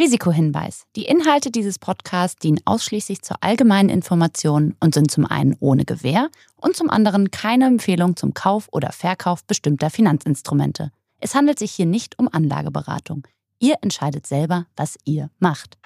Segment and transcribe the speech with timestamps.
[0.00, 0.84] Risikohinweis.
[0.94, 6.28] Die Inhalte dieses Podcasts dienen ausschließlich zur allgemeinen Information und sind zum einen ohne Gewähr
[6.54, 10.92] und zum anderen keine Empfehlung zum Kauf oder Verkauf bestimmter Finanzinstrumente.
[11.18, 13.26] Es handelt sich hier nicht um Anlageberatung.
[13.58, 15.78] Ihr entscheidet selber, was ihr macht.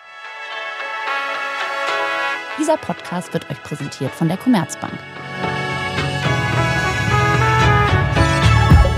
[2.60, 4.92] Dieser Podcast wird euch präsentiert von der Commerzbank.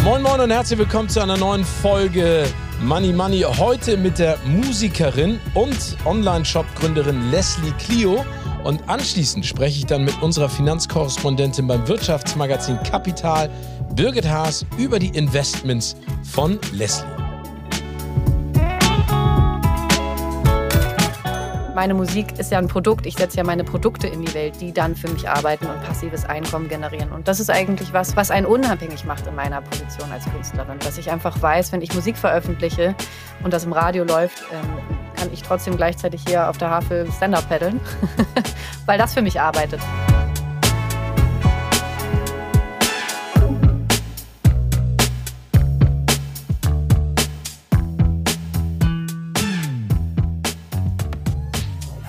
[0.02, 2.46] Moin Moin und herzlich willkommen zu einer neuen Folge
[2.82, 3.40] Money Money.
[3.42, 8.24] Heute mit der Musikerin und Online-Shop-Gründerin Leslie Clio.
[8.64, 13.50] Und anschließend spreche ich dann mit unserer Finanzkorrespondentin beim Wirtschaftsmagazin Kapital,
[13.94, 17.23] Birgit Haas, über die Investments von Leslie.
[21.74, 23.04] Meine Musik ist ja ein Produkt.
[23.04, 26.24] Ich setze ja meine Produkte in die Welt, die dann für mich arbeiten und passives
[26.24, 27.10] Einkommen generieren.
[27.10, 30.78] Und das ist eigentlich was, was einen unabhängig macht in meiner Position als Künstlerin.
[30.78, 32.94] Dass ich einfach weiß, wenn ich Musik veröffentliche
[33.42, 34.78] und das im Radio läuft, ähm,
[35.16, 37.80] kann ich trotzdem gleichzeitig hier auf der Havel Stand-Up paddeln,
[38.86, 39.80] weil das für mich arbeitet.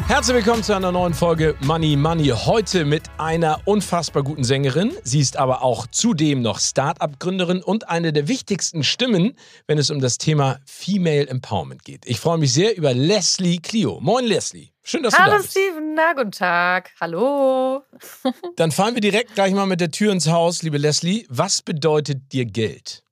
[0.07, 2.27] Herzlich willkommen zu einer neuen Folge Money Money.
[2.27, 4.93] Heute mit einer unfassbar guten Sängerin.
[5.03, 9.99] Sie ist aber auch zudem noch Start-up-Gründerin und eine der wichtigsten Stimmen, wenn es um
[9.99, 12.05] das Thema Female Empowerment geht.
[12.05, 13.99] Ich freue mich sehr über Leslie Clio.
[13.99, 14.69] Moin Leslie.
[14.83, 15.51] Schön, dass Hallo du da bist.
[15.51, 16.91] Steven, na guten Tag.
[17.01, 17.81] Hallo.
[18.57, 21.25] Dann fahren wir direkt gleich mal mit der Tür ins Haus, liebe Leslie.
[21.29, 23.03] Was bedeutet dir Geld?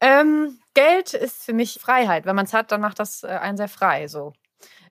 [0.00, 2.26] Ähm, Geld ist für mich Freiheit.
[2.26, 4.06] Wenn man es hat, dann macht das äh, einen sehr frei.
[4.06, 4.34] So.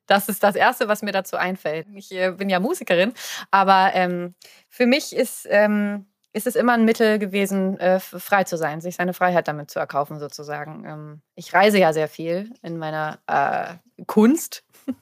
[0.08, 1.88] Das ist das Erste, was mir dazu einfällt.
[1.96, 3.14] Ich äh, bin ja Musikerin,
[3.52, 4.36] aber ähm,
[4.70, 8.96] für mich ist, ähm, ist es immer ein Mittel gewesen, äh, frei zu sein, sich
[8.96, 10.84] seine Freiheit damit zu erkaufen, sozusagen.
[10.86, 14.64] Ähm, ich reise ja sehr viel in meiner äh, Kunst.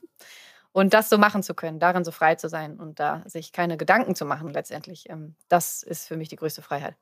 [0.73, 3.75] Und das so machen zu können, darin so frei zu sein und da sich keine
[3.75, 6.95] Gedanken zu machen, letztendlich, ähm, das ist für mich die größte Freiheit.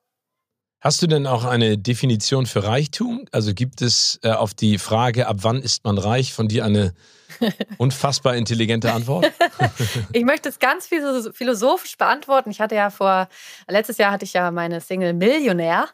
[0.81, 3.25] Hast du denn auch eine Definition für Reichtum?
[3.31, 6.93] Also gibt es äh, auf die Frage, ab wann ist man reich, von dir eine
[7.77, 9.31] unfassbar intelligente Antwort?
[10.13, 12.51] ich möchte es ganz philosophisch beantworten.
[12.51, 13.27] Ich hatte ja vor,
[13.67, 15.89] letztes Jahr hatte ich ja meine Single Millionär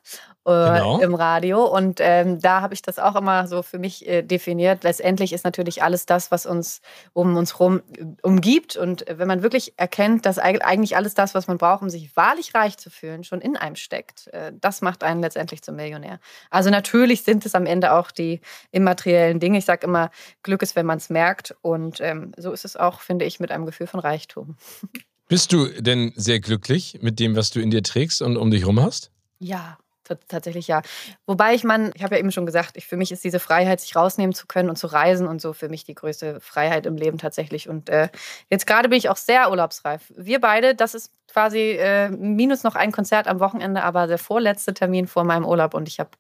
[0.46, 1.00] äh, genau.
[1.00, 1.66] im Radio.
[1.66, 4.84] Und ähm, da habe ich das auch immer so für mich äh, definiert.
[4.84, 6.82] Letztendlich ist natürlich alles das, was uns
[7.14, 8.78] um uns herum äh, umgibt.
[8.78, 12.54] Und wenn man wirklich erkennt, dass eigentlich alles das, was man braucht, um sich wahrlich
[12.54, 16.20] reich zu fühlen, schon in einem steckt, äh, das macht einen letztendlich zum Millionär.
[16.52, 18.40] Also natürlich sind es am Ende auch die
[18.72, 19.58] immateriellen Dinge.
[19.58, 20.12] Ich sage immer,
[20.44, 21.25] Glück ist, wenn man es merkt.
[21.62, 24.58] Und ähm, so ist es auch, finde ich, mit einem Gefühl von Reichtum.
[25.28, 28.62] Bist du denn sehr glücklich mit dem, was du in dir trägst und um dich
[28.62, 29.12] herum hast?
[29.40, 29.80] Ja,
[30.28, 30.82] tatsächlich ja.
[31.26, 33.82] Wobei ich man, ich habe ja eben schon gesagt, ich, für mich ist diese Freiheit,
[33.82, 36.96] sich rausnehmen zu können und zu reisen und so für mich die größte Freiheit im
[36.96, 37.70] Leben tatsächlich.
[37.70, 38.10] Und äh,
[38.50, 40.14] jetzt gerade bin ich auch sehr urlaubsreif.
[40.16, 44.74] Wir beide, das ist quasi äh, minus noch ein Konzert am Wochenende, aber der vorletzte
[44.74, 46.12] Termin vor meinem Urlaub und ich habe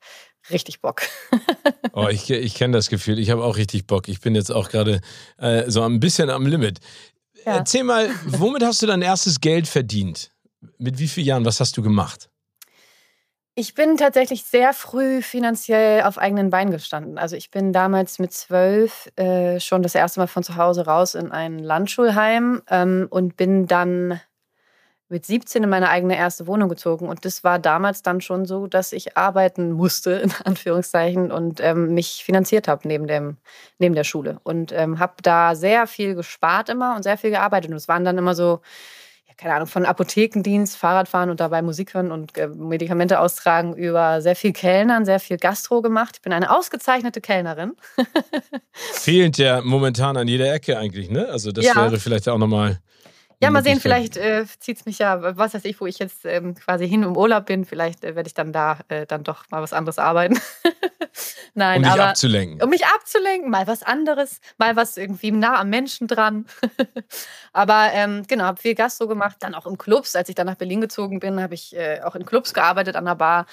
[0.49, 1.03] richtig Bock.
[1.93, 3.19] oh, ich, ich kenne das Gefühl.
[3.19, 4.07] Ich habe auch richtig Bock.
[4.07, 5.01] Ich bin jetzt auch gerade
[5.37, 6.79] äh, so ein bisschen am Limit.
[7.45, 7.57] Ja.
[7.57, 10.31] Erzähl mal, womit hast du dein erstes Geld verdient?
[10.77, 11.45] Mit wie vielen Jahren?
[11.45, 12.29] Was hast du gemacht?
[13.57, 17.17] Ich bin tatsächlich sehr früh finanziell auf eigenen Beinen gestanden.
[17.17, 21.15] Also ich bin damals mit zwölf äh, schon das erste Mal von zu Hause raus
[21.15, 24.19] in ein Landschulheim ähm, und bin dann
[25.07, 27.07] mit 17 in meine eigene erste Wohnung gezogen.
[27.07, 31.93] Und das war damals dann schon so, dass ich arbeiten musste, in Anführungszeichen, und ähm,
[31.93, 33.37] mich finanziert habe neben,
[33.79, 34.41] neben der Schule.
[34.43, 37.71] Und ähm, habe da sehr viel gespart immer und sehr viel gearbeitet.
[37.71, 38.59] Und es waren dann immer so
[39.37, 44.35] keine Ahnung, von Apothekendienst, Fahrradfahren und dabei Musik hören und äh, Medikamente austragen über sehr
[44.35, 46.15] viel Kellnern, sehr viel Gastro gemacht.
[46.15, 47.73] Ich bin eine ausgezeichnete Kellnerin.
[48.71, 51.27] Fehlt ja momentan an jeder Ecke eigentlich, ne?
[51.27, 51.75] Also das ja.
[51.75, 52.79] wäre vielleicht auch nochmal
[53.41, 56.25] ja, mal sehen, vielleicht äh, zieht es mich ja, was weiß ich, wo ich jetzt
[56.25, 59.49] ähm, quasi hin im Urlaub bin, vielleicht äh, werde ich dann da äh, dann doch
[59.49, 60.39] mal was anderes arbeiten.
[61.53, 62.61] Nein, um dich aber, abzulenken.
[62.61, 66.45] Um mich abzulenken, mal was anderes, mal was irgendwie nah am Menschen dran.
[67.53, 70.15] aber ähm, genau, habe viel Gastro gemacht, dann auch im Clubs.
[70.15, 73.05] Als ich dann nach Berlin gezogen bin, habe ich äh, auch in Clubs gearbeitet, an
[73.05, 73.45] der Bar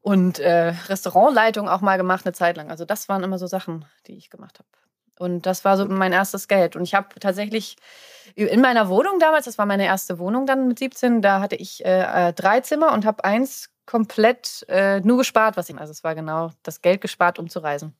[0.00, 2.70] und äh, Restaurantleitung auch mal gemacht eine Zeit lang.
[2.70, 4.81] Also das waren immer so Sachen, die ich gemacht habe.
[5.22, 6.74] Und das war so mein erstes Geld.
[6.74, 7.76] Und ich habe tatsächlich
[8.34, 11.84] in meiner Wohnung damals, das war meine erste Wohnung dann mit 17, da hatte ich
[11.84, 16.04] äh, äh, drei Zimmer und habe eins komplett äh, nur gespart, was ich, also es
[16.04, 17.94] war genau das Geld gespart, um zu reisen.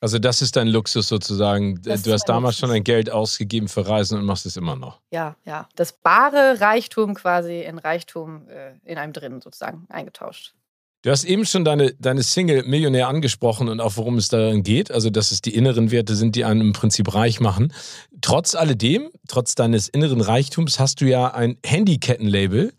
[0.00, 1.82] Also das ist dein Luxus sozusagen.
[1.82, 2.60] Das du hast damals Luxus.
[2.60, 5.00] schon ein Geld ausgegeben für Reisen und machst es immer noch.
[5.10, 5.68] Ja, ja.
[5.74, 10.54] Das bare Reichtum quasi in Reichtum äh, in einem drin sozusagen eingetauscht.
[11.02, 14.90] Du hast eben schon deine, deine Single Millionär angesprochen und auch worum es darin geht.
[14.90, 17.72] Also, dass es die inneren Werte sind, die einen im Prinzip reich machen.
[18.20, 22.72] Trotz alledem, trotz deines inneren Reichtums, hast du ja ein Handykettenlabel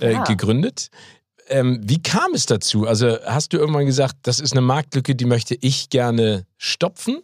[0.00, 0.22] äh, ja.
[0.22, 0.88] gegründet.
[1.48, 2.86] Ähm, wie kam es dazu?
[2.86, 7.22] Also, hast du irgendwann gesagt, das ist eine Marktlücke, die möchte ich gerne stopfen?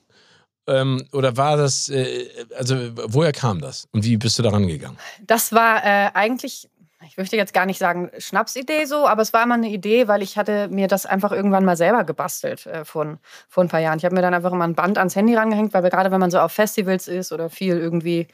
[0.66, 4.98] Ähm, oder war das, äh, also woher kam das und wie bist du daran gegangen?
[5.26, 6.68] Das war äh, eigentlich
[7.06, 10.22] ich möchte jetzt gar nicht sagen Schnapsidee so, aber es war immer eine Idee, weil
[10.22, 13.18] ich hatte mir das einfach irgendwann mal selber gebastelt äh, vor,
[13.48, 13.98] vor ein paar Jahren.
[13.98, 16.30] Ich habe mir dann einfach immer ein Band ans Handy rangehängt, weil gerade wenn man
[16.30, 18.28] so auf Festivals ist oder viel irgendwie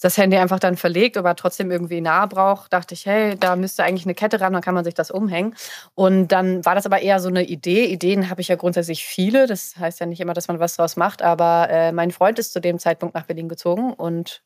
[0.00, 3.84] das Handy einfach dann verlegt, aber trotzdem irgendwie nah braucht, dachte ich, hey, da müsste
[3.84, 5.54] eigentlich eine Kette ran, dann kann man sich das umhängen.
[5.94, 7.86] Und dann war das aber eher so eine Idee.
[7.86, 9.46] Ideen habe ich ja grundsätzlich viele.
[9.46, 12.52] Das heißt ja nicht immer, dass man was draus macht, aber äh, mein Freund ist
[12.52, 14.42] zu dem Zeitpunkt nach Berlin gezogen und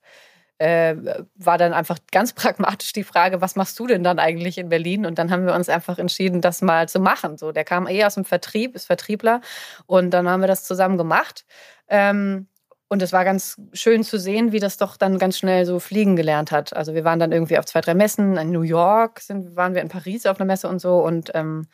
[0.59, 0.97] äh,
[1.37, 5.07] war dann einfach ganz pragmatisch die Frage, was machst du denn dann eigentlich in Berlin?
[5.07, 7.39] Und dann haben wir uns einfach entschieden, das mal zu machen.
[7.39, 9.41] So, der kam eh aus dem Vertrieb, ist Vertriebler
[9.87, 11.45] und dann haben wir das zusammen gemacht.
[11.89, 12.49] Ähm,
[12.91, 16.17] und es war ganz schön zu sehen, wie das doch dann ganz schnell so fliegen
[16.17, 16.75] gelernt hat.
[16.75, 18.39] Also wir waren dann irgendwie auf zwei, drei Messen.
[18.39, 20.97] In New York sind, waren wir in Paris auf einer Messe und so.
[21.05, 21.67] Und ähm,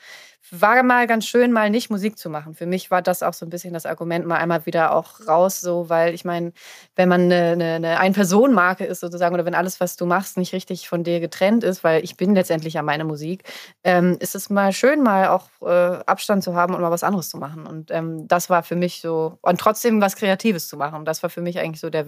[0.50, 2.54] war mal ganz schön, mal nicht Musik zu machen.
[2.54, 5.60] Für mich war das auch so ein bisschen das Argument, mal einmal wieder auch raus,
[5.60, 6.52] so, weil ich meine,
[6.96, 10.88] wenn man eine, eine, Ein-Personen-Marke ist sozusagen oder wenn alles, was du machst, nicht richtig
[10.88, 13.44] von dir getrennt ist, weil ich bin letztendlich ja meine Musik,
[13.84, 17.30] ähm, ist es mal schön, mal auch äh, Abstand zu haben und mal was anderes
[17.30, 17.66] zu machen.
[17.66, 21.04] Und ähm, das war für mich so, und trotzdem was Kreatives zu machen.
[21.04, 22.04] Das war für mich eigentlich so der,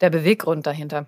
[0.00, 1.06] der Beweggrund dahinter.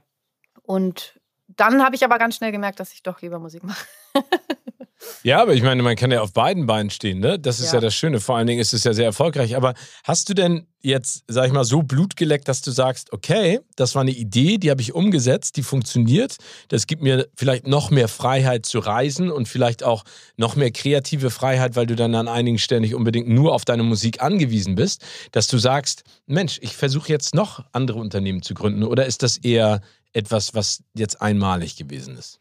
[0.63, 3.87] Und dann habe ich aber ganz schnell gemerkt, dass ich doch lieber Musik mache.
[5.23, 7.39] Ja, aber ich meine, man kann ja auf beiden Beinen stehen, ne?
[7.39, 7.75] Das ist ja.
[7.75, 7.81] ja.
[7.81, 8.21] das Schöne.
[8.21, 9.57] Vor allen Dingen ist es ja sehr erfolgreich.
[9.57, 9.75] Aber
[10.05, 13.95] hast du denn jetzt, sag ich mal, so Blut geleckt, dass du sagst, okay, das
[13.95, 16.37] war eine Idee, die habe ich umgesetzt, die funktioniert.
[16.69, 20.05] Das gibt mir vielleicht noch mehr Freiheit zu reisen und vielleicht auch
[20.37, 23.83] noch mehr kreative Freiheit, weil du dann an einigen Stellen nicht unbedingt nur auf deine
[23.83, 28.85] Musik angewiesen bist, dass du sagst, Mensch, ich versuche jetzt noch andere Unternehmen zu gründen.
[28.85, 29.81] Oder ist das eher
[30.13, 32.41] etwas, was jetzt einmalig gewesen ist?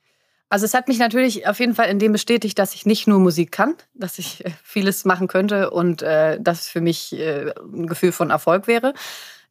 [0.50, 3.20] Also es hat mich natürlich auf jeden Fall in dem bestätigt, dass ich nicht nur
[3.20, 7.88] Musik kann, dass ich äh, vieles machen könnte und äh, das für mich äh, ein
[7.88, 8.94] Gefühl von Erfolg wäre.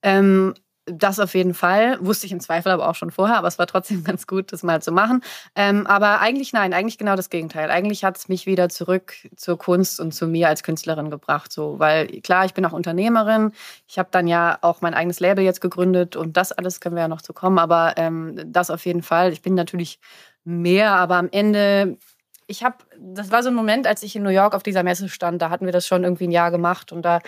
[0.02, 0.54] Ähm,
[0.87, 1.98] das auf jeden Fall.
[2.00, 4.62] Wusste ich im Zweifel aber auch schon vorher, aber es war trotzdem ganz gut, das
[4.62, 5.22] mal zu machen.
[5.54, 7.70] Ähm, aber eigentlich nein, eigentlich genau das Gegenteil.
[7.70, 11.52] Eigentlich hat es mich wieder zurück zur Kunst und zu mir als Künstlerin gebracht.
[11.52, 13.52] So, weil klar, ich bin auch Unternehmerin.
[13.88, 17.02] Ich habe dann ja auch mein eigenes Label jetzt gegründet und das alles können wir
[17.02, 17.58] ja noch zu kommen.
[17.58, 19.32] Aber ähm, das auf jeden Fall.
[19.32, 19.99] Ich bin natürlich
[20.46, 21.98] mehr, aber am Ende,
[22.46, 25.08] ich habe, das war so ein Moment, als ich in New York auf dieser Messe
[25.08, 27.20] stand, da hatten wir das schon irgendwie ein Jahr gemacht und da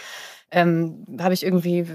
[0.50, 1.86] ähm, habe ich irgendwie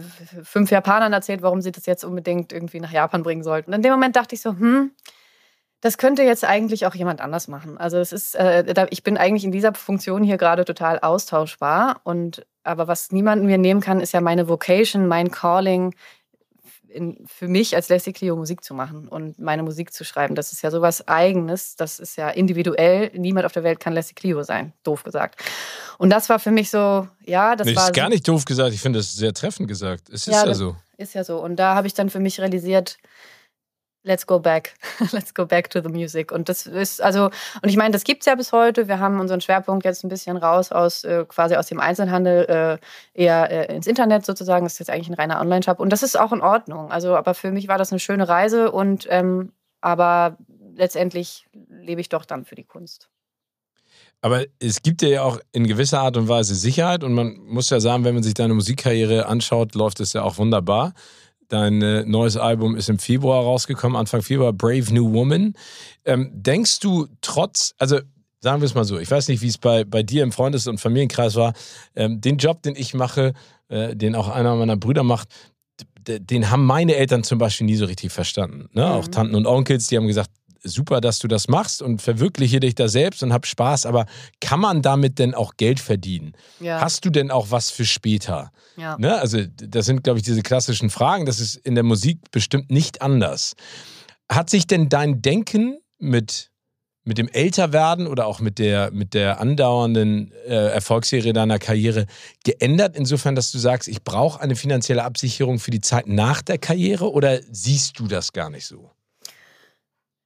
[0.43, 3.71] fünf Japanern erzählt, warum sie das jetzt unbedingt irgendwie nach Japan bringen sollten.
[3.71, 4.91] Und in dem Moment dachte ich so, hm,
[5.81, 7.77] das könnte jetzt eigentlich auch jemand anders machen.
[7.77, 12.45] Also es ist, äh, ich bin eigentlich in dieser Funktion hier gerade total austauschbar und
[12.63, 15.93] aber was niemand mir nehmen kann, ist ja meine Vocation, mein Calling,
[16.93, 20.35] in, für mich als Leslie Clio Musik zu machen und meine Musik zu schreiben.
[20.35, 23.11] Das ist ja sowas Eigenes, das ist ja individuell.
[23.13, 25.41] Niemand auf der Welt kann Leslie Clio sein, doof gesagt.
[25.97, 27.87] Und das war für mich so, ja, das nee, war.
[27.87, 30.09] ist gar nicht doof gesagt, ich finde das sehr treffend gesagt.
[30.09, 30.75] Es ist ja, ja so.
[30.97, 31.39] Ist ja so.
[31.39, 32.97] Und da habe ich dann für mich realisiert,
[34.03, 34.75] let's go back.
[35.11, 36.31] let's go back to the music.
[36.31, 37.25] Und das ist, also,
[37.61, 38.87] und ich meine, das gibt es ja bis heute.
[38.87, 42.79] Wir haben unseren Schwerpunkt jetzt ein bisschen raus aus äh, quasi aus dem Einzelhandel
[43.15, 44.65] äh, eher äh, ins Internet sozusagen.
[44.65, 45.79] Das ist jetzt eigentlich ein reiner Online-Shop.
[45.79, 46.91] Und das ist auch in Ordnung.
[46.91, 50.37] Also, aber für mich war das eine schöne Reise und ähm, aber
[50.75, 53.09] letztendlich lebe ich doch dann für die Kunst.
[54.21, 57.69] Aber es gibt dir ja auch in gewisser Art und Weise Sicherheit und man muss
[57.69, 60.93] ja sagen, wenn man sich deine Musikkarriere anschaut, läuft es ja auch wunderbar.
[61.53, 65.53] Dein äh, neues Album ist im Februar rausgekommen, Anfang Februar, Brave New Woman.
[66.03, 67.99] Ähm, denkst du trotz, also
[68.39, 70.65] sagen wir es mal so, ich weiß nicht, wie es bei, bei dir im Freundes-
[70.65, 71.53] und Familienkreis war,
[71.95, 73.33] ähm, den Job, den ich mache,
[73.67, 75.27] äh, den auch einer meiner Brüder macht,
[76.07, 78.67] den haben meine Eltern zum Beispiel nie so richtig verstanden.
[78.73, 78.87] Ne?
[78.87, 78.91] Mhm.
[78.91, 80.31] Auch Tanten und Onkels, die haben gesagt,
[80.63, 84.05] super, dass du das machst und verwirkliche dich da selbst und hab Spaß, aber
[84.41, 86.33] kann man damit denn auch Geld verdienen?
[86.59, 86.81] Ja.
[86.81, 88.51] Hast du denn auch was für später?
[88.77, 88.97] Ja.
[88.97, 89.19] Ne?
[89.19, 91.25] Also, das sind, glaube ich, diese klassischen Fragen.
[91.25, 93.53] Das ist in der Musik bestimmt nicht anders.
[94.29, 96.51] Hat sich denn dein Denken mit,
[97.03, 102.05] mit dem Älterwerden oder auch mit der, mit der andauernden äh, Erfolgsserie deiner Karriere
[102.43, 106.57] geändert, insofern, dass du sagst, ich brauche eine finanzielle Absicherung für die Zeit nach der
[106.57, 108.91] Karriere oder siehst du das gar nicht so?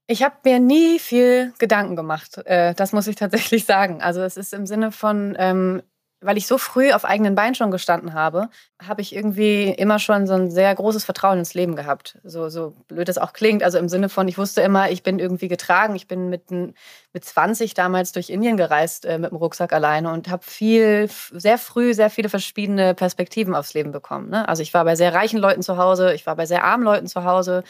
[0.09, 2.37] Ich habe mir nie viel Gedanken gemacht.
[2.45, 4.01] Äh, das muss ich tatsächlich sagen.
[4.01, 5.83] Also es ist im Sinne von, ähm,
[6.21, 8.49] weil ich so früh auf eigenen Beinen schon gestanden habe,
[8.81, 12.17] habe ich irgendwie immer schon so ein sehr großes Vertrauen ins Leben gehabt.
[12.23, 13.63] So, so blöd es auch klingt.
[13.63, 15.95] Also im Sinne von, ich wusste immer, ich bin irgendwie getragen.
[15.95, 20.29] Ich bin mit, mit 20 damals durch Indien gereist äh, mit dem Rucksack alleine und
[20.29, 24.29] habe viel, sehr früh sehr viele verschiedene Perspektiven aufs Leben bekommen.
[24.29, 24.47] Ne?
[24.47, 27.07] Also ich war bei sehr reichen Leuten zu Hause, ich war bei sehr armen Leuten
[27.07, 27.63] zu Hause.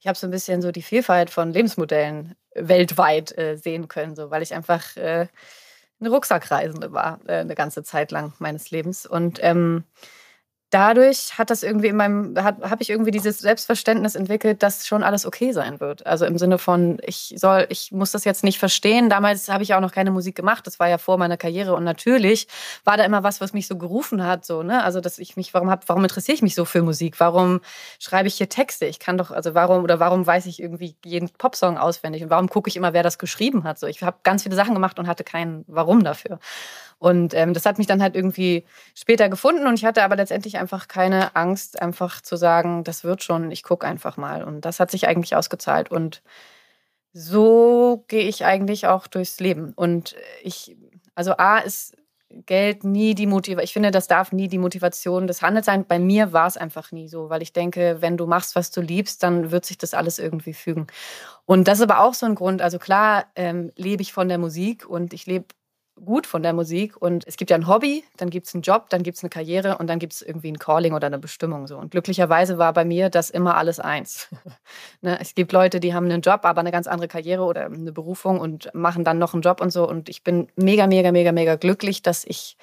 [0.00, 4.30] Ich habe so ein bisschen so die Vielfalt von Lebensmodellen weltweit äh, sehen können, so,
[4.30, 5.26] weil ich einfach äh,
[6.00, 9.06] eine Rucksackreisende war, äh, eine ganze Zeit lang meines Lebens.
[9.06, 9.84] Und ähm,
[10.70, 15.24] dadurch hat das irgendwie in meinem, habe ich irgendwie dieses Selbstverständnis entwickelt, dass schon alles
[15.24, 16.06] okay sein wird.
[16.06, 19.08] Also im Sinne von, ich soll, ich muss das jetzt nicht verstehen.
[19.08, 20.66] Damals habe ich auch noch keine Musik gemacht.
[20.66, 21.74] Das war ja vor meiner Karriere.
[21.74, 22.48] Und natürlich
[22.84, 24.44] war da immer was, was mich so gerufen hat.
[24.44, 24.84] So, ne?
[24.84, 27.18] Also, dass ich mich, warum hab, warum interessiere ich mich so für Musik?
[27.18, 27.60] Warum
[27.98, 28.86] schreibe ich hier Texte?
[28.86, 32.22] Ich kann doch, also warum, oder warum weiß ich irgendwie jeden Popsong auswendig?
[32.22, 33.78] Und warum gucke ich immer, wer das geschrieben hat?
[33.78, 36.38] So, ich habe ganz viele Sachen gemacht und hatte keinen Warum dafür.
[36.98, 38.64] Und ähm, das hat mich dann halt irgendwie
[38.94, 43.22] später gefunden und ich hatte aber letztendlich einfach keine Angst, einfach zu sagen, das wird
[43.22, 44.42] schon, ich gucke einfach mal.
[44.42, 45.90] Und das hat sich eigentlich ausgezahlt.
[45.90, 46.22] Und
[47.12, 49.72] so gehe ich eigentlich auch durchs Leben.
[49.74, 50.76] Und ich,
[51.14, 51.96] also A ist
[52.46, 53.64] Geld nie die Motivation.
[53.64, 55.86] Ich finde, das darf nie die Motivation des Handels sein.
[55.86, 58.82] Bei mir war es einfach nie so, weil ich denke, wenn du machst, was du
[58.82, 60.88] liebst, dann wird sich das alles irgendwie fügen.
[61.46, 62.60] Und das ist aber auch so ein Grund.
[62.60, 65.46] Also klar ähm, lebe ich von der Musik und ich lebe
[66.04, 66.96] gut von der Musik.
[67.00, 69.30] Und es gibt ja ein Hobby, dann gibt es einen Job, dann gibt es eine
[69.30, 71.66] Karriere und dann gibt es irgendwie ein Calling oder eine Bestimmung.
[71.66, 71.76] So.
[71.76, 74.28] Und glücklicherweise war bei mir das immer alles eins.
[75.00, 75.18] ne?
[75.20, 78.40] Es gibt Leute, die haben einen Job, aber eine ganz andere Karriere oder eine Berufung
[78.40, 79.88] und machen dann noch einen Job und so.
[79.88, 82.56] Und ich bin mega, mega, mega, mega glücklich, dass ich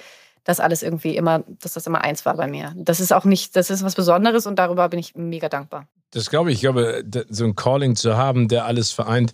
[0.44, 2.74] das alles irgendwie immer, dass das immer eins war bei mir.
[2.78, 5.88] Das ist auch nicht, das ist was Besonderes und darüber bin ich mega dankbar.
[6.12, 6.58] Das glaube ich.
[6.58, 9.34] Ich glaube, so ein Calling zu haben, der alles vereint,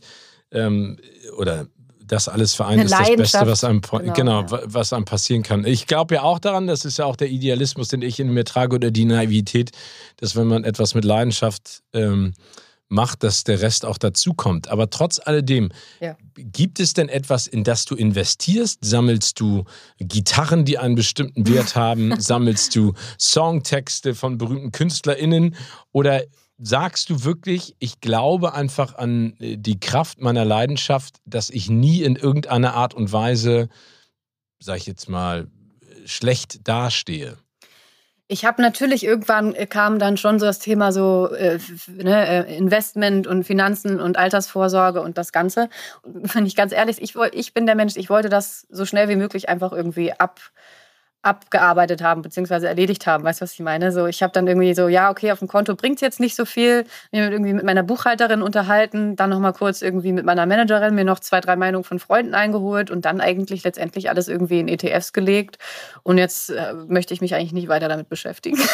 [0.52, 0.98] ähm,
[1.38, 1.68] oder
[2.12, 4.62] das alles vereint ist das Beste, was einem, genau, genau ja.
[4.66, 5.66] was einem passieren kann.
[5.66, 8.44] Ich glaube ja auch daran, das ist ja auch der Idealismus, den ich in mir
[8.44, 9.72] trage oder die Naivität,
[10.18, 12.34] dass wenn man etwas mit Leidenschaft ähm,
[12.90, 14.68] macht, dass der Rest auch dazukommt.
[14.68, 15.70] Aber trotz alledem,
[16.02, 16.18] ja.
[16.36, 18.80] gibt es denn etwas, in das du investierst?
[18.84, 19.64] Sammelst du
[19.98, 22.20] Gitarren, die einen bestimmten Wert haben?
[22.20, 25.56] Sammelst du Songtexte von berühmten KünstlerInnen?
[25.94, 26.24] Oder
[26.62, 32.04] sagst du wirklich, ich glaube einfach an äh, die Kraft meiner Leidenschaft, dass ich nie
[32.04, 33.70] in irgendeiner Art und Weise,
[34.60, 35.48] sag ich jetzt mal,
[36.06, 37.38] schlecht dastehe?
[38.28, 42.58] Ich habe natürlich irgendwann äh, kam dann schon so das Thema so äh, ne, äh,
[42.58, 45.68] Investment und Finanzen und Altersvorsorge und das Ganze.
[46.04, 49.10] Und wenn ich ganz ehrlich, ich, ich bin der Mensch, ich wollte das so schnell
[49.10, 50.40] wie möglich einfach irgendwie ab
[51.24, 53.24] abgearbeitet haben beziehungsweise erledigt haben.
[53.24, 53.92] Weißt du, was ich meine?
[53.92, 56.46] So, ich habe dann irgendwie so, ja, okay, auf dem Konto bringt jetzt nicht so
[56.46, 56.86] viel.
[57.12, 61.20] Mir irgendwie mit meiner Buchhalterin unterhalten, dann nochmal kurz irgendwie mit meiner Managerin mir noch
[61.20, 65.58] zwei, drei Meinungen von Freunden eingeholt und dann eigentlich letztendlich alles irgendwie in ETFs gelegt.
[66.04, 68.60] Und jetzt äh, möchte ich mich eigentlich nicht weiter damit beschäftigen.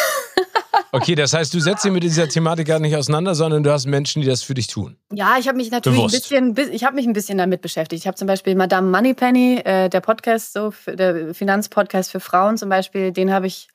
[0.92, 3.86] Okay, das heißt, du setzt dich mit dieser Thematik gar nicht auseinander, sondern du hast
[3.86, 4.98] Menschen, die das für dich tun.
[5.12, 6.32] Ja, ich habe mich natürlich Bewusst.
[6.32, 8.02] ein bisschen, ich habe mich ein bisschen damit beschäftigt.
[8.02, 12.70] Ich habe zum Beispiel Madame Moneypenny, äh, der Podcast, so der Finanzpodcast für Frauen zum
[12.70, 13.68] Beispiel, den habe ich,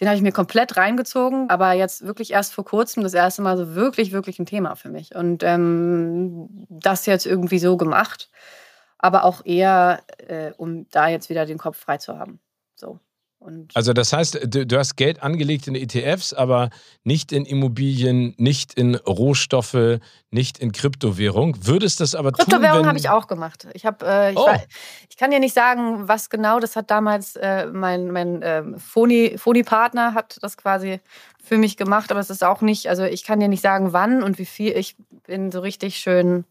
[0.00, 3.56] den habe ich mir komplett reingezogen, aber jetzt wirklich erst vor kurzem das erste Mal
[3.56, 8.30] so wirklich, wirklich ein Thema für mich und ähm, das jetzt irgendwie so gemacht,
[8.98, 12.40] aber auch eher, äh, um da jetzt wieder den Kopf frei zu haben.
[12.74, 12.98] So.
[13.40, 16.70] Und also das heißt, du, du, hast Geld angelegt in ETFs, aber
[17.04, 21.56] nicht in Immobilien, nicht in Rohstoffe, nicht in Kryptowährung.
[21.60, 23.68] Würdest das aber Kryptowährung habe ich auch gemacht.
[23.74, 24.48] Ich, hab, äh, ich, oh.
[25.08, 26.58] ich, kann dir nicht sagen, was genau.
[26.58, 30.98] Das hat damals äh, mein, mein äh, Foni-Partner hat das quasi
[31.40, 34.24] für mich gemacht, aber es ist auch nicht, also ich kann dir nicht sagen, wann
[34.24, 34.72] und wie viel.
[34.72, 36.44] Ich bin so richtig schön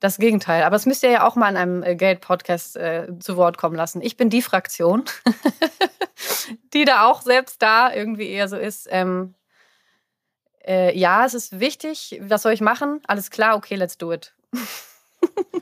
[0.00, 0.62] das Gegenteil.
[0.62, 3.76] Aber es müsst ihr ja auch mal in einem äh, Geld-Podcast äh, zu Wort kommen
[3.76, 4.00] lassen.
[4.00, 5.04] Ich bin die Fraktion,
[6.74, 8.88] die da auch selbst da irgendwie eher so ist.
[8.90, 9.34] Ähm,
[10.66, 12.20] äh, ja, es ist wichtig.
[12.22, 13.00] Was soll ich machen?
[13.06, 14.34] Alles klar, okay, let's do it.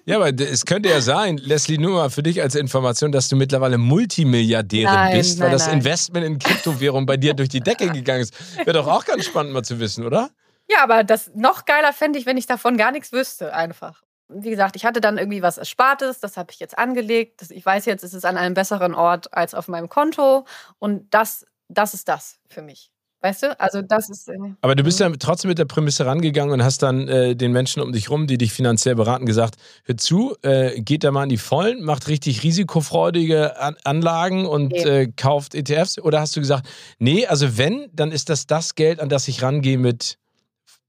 [0.05, 3.37] Ja, aber es könnte ja sein, Leslie, nur mal für dich als Information, dass du
[3.37, 5.79] mittlerweile Multimilliardärin nein, bist, weil nein, das nein.
[5.79, 8.35] Investment in Kryptowährung bei dir durch die Decke gegangen ist.
[8.57, 10.31] Wäre doch auch ganz spannend mal zu wissen, oder?
[10.71, 14.51] Ja, aber das noch geiler fände ich, wenn ich davon gar nichts wüsste, einfach wie
[14.51, 17.43] gesagt, ich hatte dann irgendwie was Erspartes, das habe ich jetzt angelegt.
[17.49, 20.47] ich weiß jetzt, es ist an einem besseren Ort als auf meinem Konto.
[20.79, 22.91] Und das, das ist das für mich.
[23.23, 23.59] Weißt du?
[23.59, 24.29] Also das ist.
[24.29, 27.51] Äh, Aber du bist ja trotzdem mit der Prämisse rangegangen und hast dann äh, den
[27.51, 31.23] Menschen um dich rum, die dich finanziell beraten, gesagt: Hör zu, äh, geht da mal
[31.23, 35.03] in die Vollen, macht richtig risikofreudige An Anlagen und okay.
[35.03, 35.99] äh, kauft ETFs.
[35.99, 36.69] Oder hast du gesagt,
[36.99, 40.19] nee, also wenn, dann ist das das Geld, an das ich rangehe mit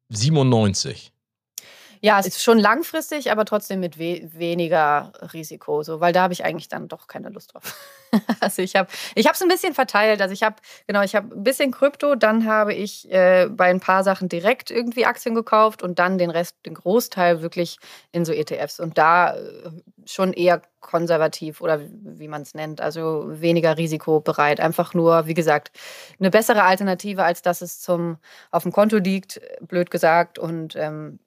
[0.10, 1.14] 97?
[2.02, 6.34] Ja, es ist schon langfristig, aber trotzdem mit we weniger Risiko, so, weil da habe
[6.34, 7.64] ich eigentlich dann doch keine Lust drauf.
[8.40, 10.22] also ich habe ich es ein bisschen verteilt.
[10.22, 10.56] Also ich habe
[10.88, 14.72] genau, ich habe ein bisschen Krypto, dann habe ich äh, bei ein paar Sachen direkt
[14.72, 17.78] irgendwie Aktien gekauft und dann den Rest, den Großteil wirklich
[18.12, 19.70] in so ETFs und da äh,
[20.06, 24.60] schon eher konservativ oder wie man es nennt, also weniger risikobereit.
[24.60, 25.72] Einfach nur, wie gesagt,
[26.20, 28.18] eine bessere Alternative, als dass es zum
[28.52, 31.20] auf dem Konto liegt, blöd gesagt und ähm,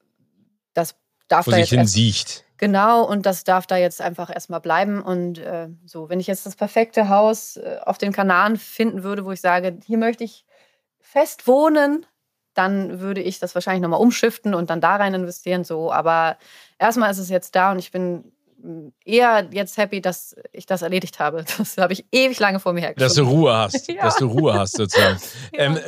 [1.30, 1.78] darf Wo da sich jetzt.
[1.78, 2.44] hinsiecht.
[2.58, 5.00] Genau, und das darf da jetzt einfach erstmal bleiben.
[5.00, 9.24] Und äh, so, wenn ich jetzt das perfekte Haus äh, auf den Kanaren finden würde,
[9.24, 10.44] wo ich sage, hier möchte ich
[11.00, 12.04] fest wohnen,
[12.52, 15.64] dann würde ich das wahrscheinlich nochmal umschiften und dann da rein investieren.
[15.64, 16.36] So, aber
[16.78, 18.32] erstmal ist es jetzt da und ich bin
[19.04, 21.44] eher jetzt happy, dass ich das erledigt habe.
[21.58, 23.06] Das habe ich ewig lange vor mir hergeschoben.
[23.08, 23.88] Dass du Ruhe hast.
[23.92, 24.02] Ja.
[24.02, 25.18] Dass du Ruhe hast, sozusagen.
[25.52, 25.64] Ja.
[25.64, 25.78] ähm,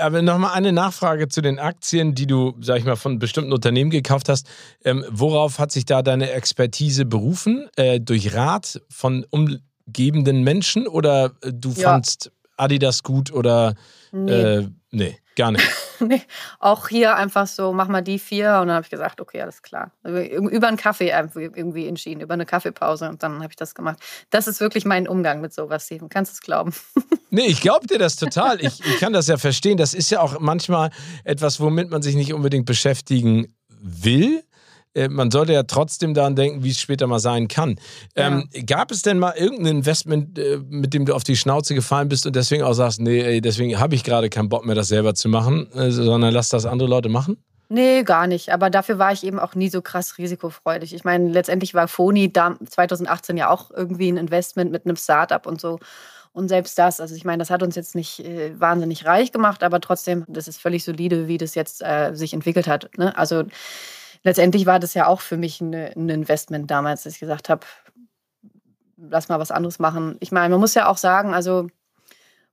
[0.00, 3.90] aber nochmal eine Nachfrage zu den Aktien, die du, sag ich mal, von bestimmten Unternehmen
[3.90, 4.46] gekauft hast.
[4.84, 7.68] Ähm, worauf hat sich da deine Expertise berufen?
[7.76, 11.90] Äh, durch Rat von umgebenden Menschen oder äh, du Ja.
[11.90, 13.74] fandst Adidas gut oder
[14.12, 14.32] Nee.
[14.32, 15.64] äh, nee, gar nicht.
[16.00, 16.20] nee,
[16.58, 18.58] auch hier einfach so, mach mal die vier.
[18.60, 19.92] Und dann habe ich gesagt, okay, alles klar.
[20.04, 23.08] Über einen Kaffee einfach irgendwie entschieden, über eine Kaffeepause.
[23.08, 23.98] Und dann habe ich das gemacht.
[24.28, 26.10] Das ist wirklich mein Umgang mit sowas, Steven.
[26.10, 26.74] Kannst du es glauben?
[27.30, 28.58] Nee, ich glaube dir das total.
[28.64, 29.76] Ich, ich kann das ja verstehen.
[29.76, 30.88] Das ist ja auch manchmal
[31.24, 34.42] etwas, womit man sich nicht unbedingt beschäftigen will.
[34.98, 37.76] Äh, Man sollte ja trotzdem daran denken, wie es später mal sein kann.
[38.16, 42.08] Ähm, gab es denn mal irgendein Investment, äh, mit dem du auf die Schnauze gefallen
[42.08, 44.88] bist und deswegen auch sagst, nee, ey, deswegen habe ich gerade keinen Bock mehr, das
[44.88, 47.36] selber zu machen, äh, sondern lass das andere Leute machen?
[47.70, 48.50] Nee, gar nicht.
[48.50, 50.94] Aber dafür war ich eben auch nie so krass risikofreudig.
[50.94, 55.46] Ich meine, letztendlich war Foni da 2018 ja auch irgendwie ein Investment mit einem Startup
[55.46, 55.78] und so.
[56.32, 59.62] Und selbst das, also ich meine, das hat uns jetzt nicht äh, wahnsinnig reich gemacht,
[59.62, 62.90] aber trotzdem, das ist völlig solide, wie das jetzt äh, sich entwickelt hat.
[62.96, 63.16] Ne?
[63.18, 63.44] Also
[64.22, 67.66] letztendlich war das ja auch für mich eine, ein Investment damals, dass ich gesagt habe,
[68.96, 70.16] lass mal was anderes machen.
[70.20, 71.68] Ich meine, man muss ja auch sagen, also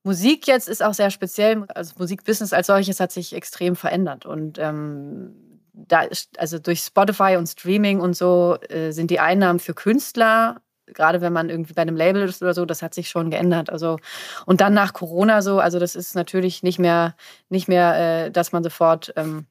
[0.03, 1.65] Musik jetzt ist auch sehr speziell.
[1.74, 4.25] Also Musikbusiness als solches hat sich extrem verändert.
[4.25, 5.36] Und ähm,
[5.74, 10.62] da ist, also durch Spotify und Streaming und so äh, sind die Einnahmen für Künstler,
[10.86, 13.69] gerade wenn man irgendwie bei einem Label ist oder so, das hat sich schon geändert.
[13.72, 13.98] Also
[14.45, 17.15] und dann nach Corona so, also das ist natürlich nicht mehr,
[17.50, 19.48] nicht mehr, äh, dass man sofort ähm,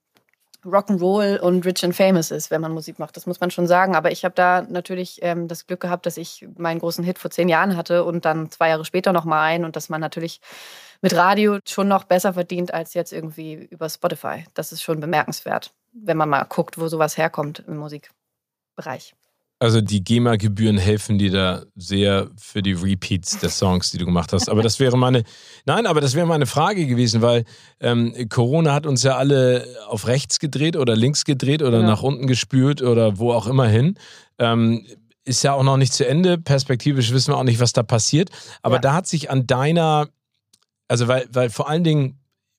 [0.65, 3.17] Rock'n'Roll und Rich and Famous ist, wenn man Musik macht.
[3.17, 3.95] Das muss man schon sagen.
[3.95, 7.31] Aber ich habe da natürlich ähm, das Glück gehabt, dass ich meinen großen Hit vor
[7.31, 10.41] zehn Jahren hatte und dann zwei Jahre später noch mal einen und dass man natürlich
[11.01, 14.45] mit Radio schon noch besser verdient als jetzt irgendwie über Spotify.
[14.55, 19.15] Das ist schon bemerkenswert, wenn man mal guckt, wo sowas herkommt im Musikbereich.
[19.65, 24.35] Also die GEMA-Gebühren helfen dir da sehr für die Repeats der Songs, die du gemacht
[24.35, 24.51] hast.
[24.51, 25.25] Aber das wäre meine,
[25.65, 27.45] nein, aber das wäre meine Frage gewesen, weil
[27.81, 31.87] ähm, Corona hat uns ja alle auf rechts gedreht oder links gedreht oder Ja.
[31.87, 33.95] nach unten gespült oder wo auch immer hin.
[34.39, 34.85] Ähm,
[35.25, 36.37] ist ja auch noch nicht zu Ende.
[36.37, 38.29] Perspektivisch wissen wir auch nicht, was da passiert.
[38.61, 38.81] Aber Ja.
[38.83, 40.09] da hat sich an deiner,
[40.89, 42.19] also weil, weil vor allen Dingen,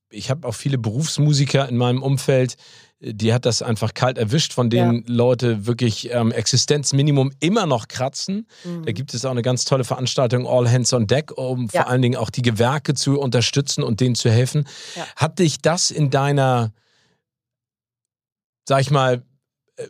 [0.09, 2.55] ich habe auch viele Berufsmusiker in meinem Umfeld,
[3.01, 8.47] die hat das einfach kalt erwischt, von denen Leute wirklich ähm, Existenzminimum immer noch kratzen.
[8.83, 11.81] Da gibt es auch eine ganz tolle Veranstaltung All Hands on Deck, um Ja.
[11.81, 14.65] vor allen Dingen auch die Gewerke zu unterstützen und denen zu helfen.
[14.95, 15.05] Ja.
[15.17, 16.71] Hat dich das in deiner,
[18.67, 19.23] sag ich mal,
[19.75, 19.87] äh,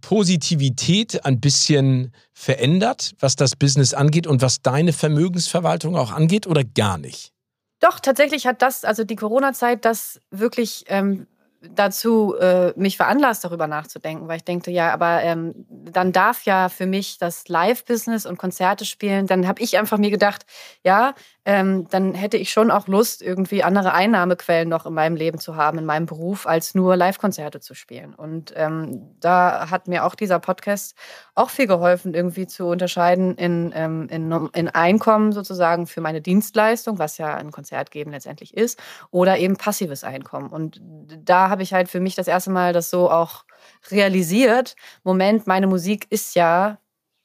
[0.00, 6.64] Positivität ein bisschen verändert, was das Business angeht und was deine Vermögensverwaltung auch angeht oder
[6.64, 7.32] gar nicht?
[7.80, 11.26] Doch, tatsächlich hat das, also die Corona-Zeit, das wirklich ähm,
[11.74, 16.68] dazu äh, mich veranlasst, darüber nachzudenken, weil ich denke, ja, aber ähm, dann darf ja
[16.68, 20.44] für mich das Live-Business und Konzerte spielen, dann habe ich einfach mir gedacht,
[20.82, 21.14] ja,
[21.46, 25.56] ähm, dann hätte ich schon auch Lust, irgendwie andere Einnahmequellen noch in meinem Leben zu
[25.56, 28.14] haben, in meinem Beruf, als nur Live-Konzerte zu spielen.
[28.14, 30.96] Und ähm, da hat mir auch dieser Podcast
[31.34, 36.98] auch viel geholfen, irgendwie zu unterscheiden in, ähm, in, in Einkommen sozusagen für meine Dienstleistung,
[36.98, 40.48] was ja ein Konzert geben letztendlich ist, oder eben passives Einkommen.
[40.48, 43.44] Und da habe ich halt für mich das erste Mal das so auch
[43.92, 44.74] realisiert.
[45.04, 46.78] Moment, meine Musik ist ja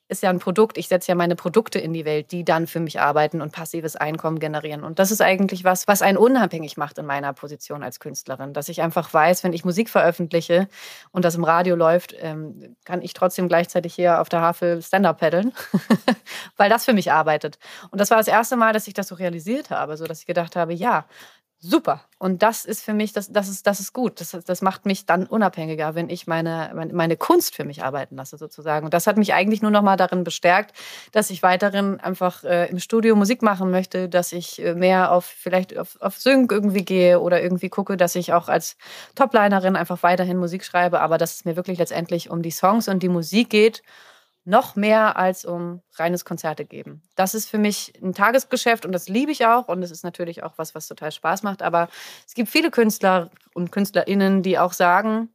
[0.08, 0.78] ist ja ein Produkt.
[0.78, 3.96] Ich setze ja meine Produkte in die Welt, die dann für mich arbeiten und passives
[3.96, 4.84] Einkommen generieren.
[4.84, 8.54] Und das ist eigentlich was, was einen unabhängig macht in meiner Position als Künstlerin.
[8.54, 10.68] Dass ich einfach weiß, wenn ich Musik veröffentliche
[11.12, 15.20] und das im Radio läuft, ähm, kann ich trotzdem gleichzeitig hier auf der Havel Stand-Up
[15.20, 15.54] paddeln,
[16.58, 17.60] weil das für mich arbeitet.
[17.92, 20.26] Und das war das erste Mal, dass ich das so realisiert habe, so dass ich
[20.26, 21.06] gedacht habe, ja,
[21.62, 22.02] super.
[22.18, 24.20] Und das ist für mich, das, das, ist, das ist gut.
[24.20, 28.38] Das, das macht mich dann unabhängiger, wenn ich meine, meine, Kunst für mich arbeiten lasse,
[28.38, 28.86] sozusagen.
[28.86, 30.76] Und das hat mich eigentlich nur noch mal darin bestärkt,
[31.12, 35.26] dass ich weiterhin einfach äh, im Studio Musik machen möchte, dass ich äh, mehr auf
[35.26, 38.78] vielleicht auf, auf Sync irgendwie gehe oder irgendwie gucke, dass ich auch als
[39.16, 43.04] Toplinerin einfach weiterhin Musik schreibe, aber dass es mir wirklich letztendlich um die Songs und
[43.04, 43.82] die Musik geht
[44.50, 47.04] noch mehr als um reines Konzerte geben.
[47.16, 50.44] Das ist für mich ein Tagesgeschäft und das liebe ich auch und es ist natürlich
[50.44, 51.62] auch was, was total Spaß macht.
[51.62, 51.88] Aber
[52.28, 55.30] es gibt viele Künstler und KünstlerInnen, die auch sagen,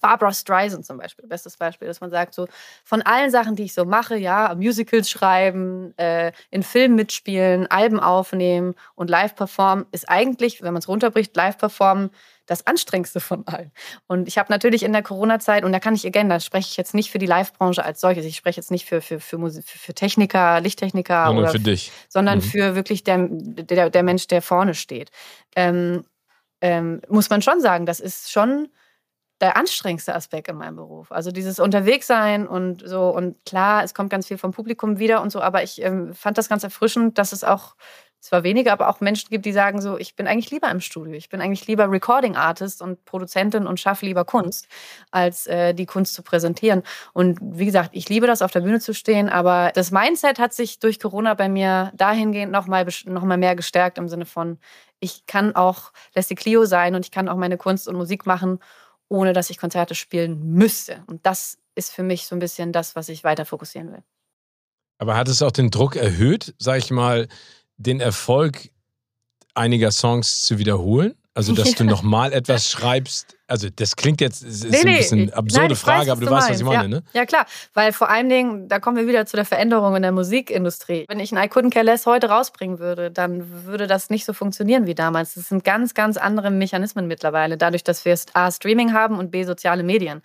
[0.00, 2.46] Barbara Streisand zum Beispiel, bestes Beispiel, dass man sagt, so
[2.84, 8.00] von allen Sachen, die ich so mache, ja, Musicals schreiben, äh, in Filmen mitspielen, Alben
[8.00, 12.10] aufnehmen und live performen, ist eigentlich, wenn man es runterbricht, live performen
[12.46, 13.72] das anstrengendste von allen.
[14.06, 16.76] Und ich habe natürlich in der Corona-Zeit, und da kann ich again, da spreche ich
[16.76, 19.64] jetzt nicht für die Live-Branche als solches, ich spreche jetzt nicht für, für, für, Musik,
[19.66, 21.92] für Techniker, Lichttechniker, sondern oder, für dich.
[22.08, 22.42] sondern Mhm.
[22.42, 25.10] für wirklich der, der, der Mensch, der vorne steht.
[25.56, 26.04] Ähm,
[26.60, 28.68] ähm, muss man schon sagen, das ist schon
[29.44, 31.12] der anstrengendste Aspekt in meinem Beruf.
[31.12, 33.10] Also dieses Unterwegssein und so.
[33.10, 36.38] Und klar, es kommt ganz viel vom Publikum wieder und so, aber ich ähm, fand
[36.38, 37.76] das ganz erfrischend, dass es auch
[38.20, 41.12] zwar wenige, aber auch Menschen gibt, die sagen so, ich bin eigentlich lieber im Studio.
[41.12, 44.66] Ich bin eigentlich lieber Recording Artist und Produzentin und schaffe lieber Kunst,
[45.10, 46.84] als äh, die Kunst zu präsentieren.
[47.12, 50.54] Und wie gesagt, ich liebe das, auf der Bühne zu stehen, aber das Mindset hat
[50.54, 54.58] sich durch Corona bei mir dahingehend nochmal noch mal mehr gestärkt im Sinne von,
[55.00, 58.58] ich kann auch Leslie Clio sein und ich kann auch meine Kunst und Musik machen,
[59.08, 61.04] ohne dass ich Konzerte spielen müsste.
[61.06, 64.02] Und das ist für mich so ein bisschen das, was ich weiter fokussieren will.
[64.98, 67.28] Aber hat es auch den Druck erhöht, sag ich mal,
[67.76, 68.70] den Erfolg
[69.54, 71.14] einiger Songs zu wiederholen?
[71.34, 73.36] Also, dass du nochmal etwas schreibst.
[73.46, 76.30] Also, das klingt jetzt, ist Nee, ein nee, bisschen absurde nein, Frage, weiß, aber du
[76.30, 77.02] weißt, was ich meine, ne?
[77.12, 77.44] Ja, klar,
[77.74, 81.04] weil vor allen Dingen, da kommen wir wieder zu der Veränderung in der Musikindustrie.
[81.08, 84.32] Wenn ich ein I Couldn't Care Less heute rausbringen würde, dann würde das nicht so
[84.32, 85.34] funktionieren wie damals.
[85.34, 89.44] Das sind ganz, ganz andere Mechanismen mittlerweile, dadurch, dass wir A, Streaming haben und B,
[89.44, 90.22] soziale Medien.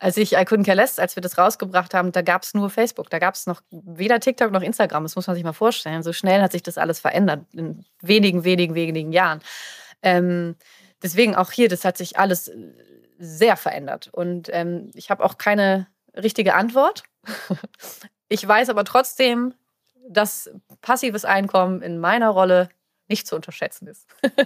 [0.00, 2.68] Als ich I Couldn't Care Less, als wir das rausgebracht haben, da gab es nur
[2.68, 6.02] Facebook, da gab es noch weder TikTok noch Instagram, das muss man sich mal vorstellen.
[6.02, 9.40] So schnell hat sich das alles verändert, in wenigen, wenigen, wenigen Jahren.
[10.02, 10.56] Ähm,
[11.02, 12.50] deswegen auch hier, das hat sich alles
[13.18, 14.08] sehr verändert.
[14.12, 17.04] Und ähm, ich habe auch keine richtige Antwort.
[18.30, 19.54] Ich weiß aber trotzdem,
[20.06, 20.50] dass
[20.82, 22.68] passives Einkommen in meiner Rolle
[23.08, 24.06] nicht zu unterschätzen ist.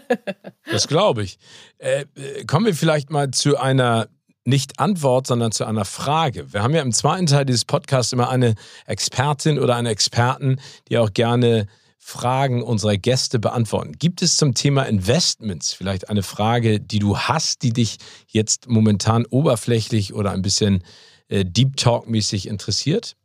[0.71, 1.38] Das glaube ich.
[1.79, 4.07] Äh, äh, kommen wir vielleicht mal zu einer
[4.45, 6.53] nicht Antwort, sondern zu einer Frage.
[6.53, 8.55] Wir haben ja im zweiten Teil dieses Podcasts immer eine
[8.87, 11.67] Expertin oder einen Experten, die auch gerne
[12.05, 13.93] Fragen unserer Gäste beantworten.
[13.93, 19.25] Gibt es zum Thema Investments vielleicht eine Frage, die du hast, die dich jetzt momentan
[19.25, 20.83] oberflächlich oder ein bisschen
[21.29, 23.17] äh, Deep Talk-mäßig interessiert?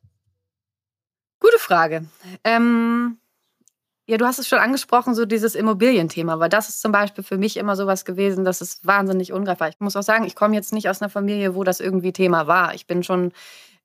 [1.40, 2.06] Gute Frage.
[2.44, 3.18] Ähm,
[4.06, 7.40] ja, du hast es schon angesprochen, so dieses Immobilienthema, weil das ist zum Beispiel für
[7.40, 9.70] mich immer sowas gewesen, das ist wahnsinnig ungreifbar.
[9.70, 12.46] Ich muss auch sagen, ich komme jetzt nicht aus einer Familie, wo das irgendwie Thema
[12.46, 12.76] war.
[12.76, 13.34] Ich bin schon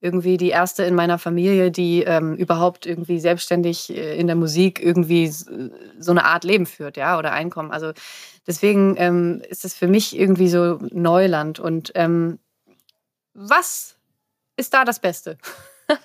[0.02, 4.82] irgendwie die erste in meiner Familie, die ähm, überhaupt irgendwie selbstständig äh, in der Musik
[4.82, 7.70] irgendwie so eine Art Leben führt, ja, oder Einkommen.
[7.70, 7.92] Also
[8.46, 11.60] deswegen ähm, ist es für mich irgendwie so Neuland.
[11.60, 12.40] Und ähm,
[13.32, 13.96] was
[14.56, 15.38] ist da das Beste?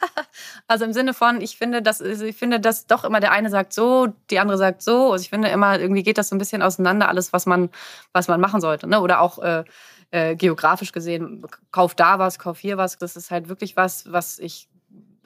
[0.67, 3.73] also im Sinne von, ich finde, das ich finde, dass doch immer der eine sagt
[3.73, 5.11] so, die andere sagt so.
[5.11, 7.71] Also ich finde immer, irgendwie geht das so ein bisschen auseinander, alles, was man,
[8.13, 8.87] was man machen sollte.
[8.87, 9.01] Ne?
[9.01, 9.63] Oder auch äh,
[10.11, 12.97] äh, geografisch gesehen, kauf da was, kauf hier was.
[12.97, 14.69] Das ist halt wirklich was, was ich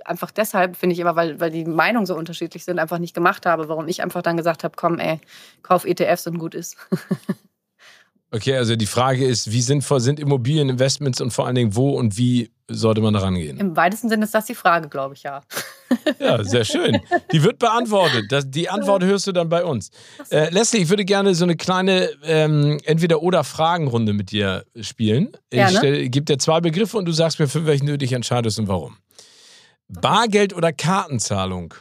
[0.06, 3.46] einfach deshalb, finde ich immer, weil, weil die Meinungen so unterschiedlich sind, einfach nicht gemacht
[3.46, 3.70] habe.
[3.70, 5.20] Warum ich einfach dann gesagt habe, komm, ey,
[5.62, 6.78] kauf ETFs und gut ist.
[8.34, 12.17] Okay, also die Frage ist, wie sinnvoll sind Immobilieninvestments und vor allen Dingen, wo und
[12.17, 13.60] wie sollte man da rangehen?
[13.60, 15.41] Im weitesten Sinne ist das die Frage, glaube ich, ja.
[16.20, 17.02] Ja, sehr schön.
[17.34, 18.32] Die wird beantwortet.
[18.32, 19.91] Das, die Antwort hörst du dann bei uns.
[20.30, 25.36] Äh, Leslie, ich würde gerne so eine kleine ähm, Entweder-Oder-Fragenrunde mit dir spielen.
[25.50, 28.70] Ich gebe dir zwei Begriffe und du sagst mir, für welchen du dich entscheidest und
[28.70, 28.96] warum.
[29.89, 31.74] Bargeld oder Kartenzahlung?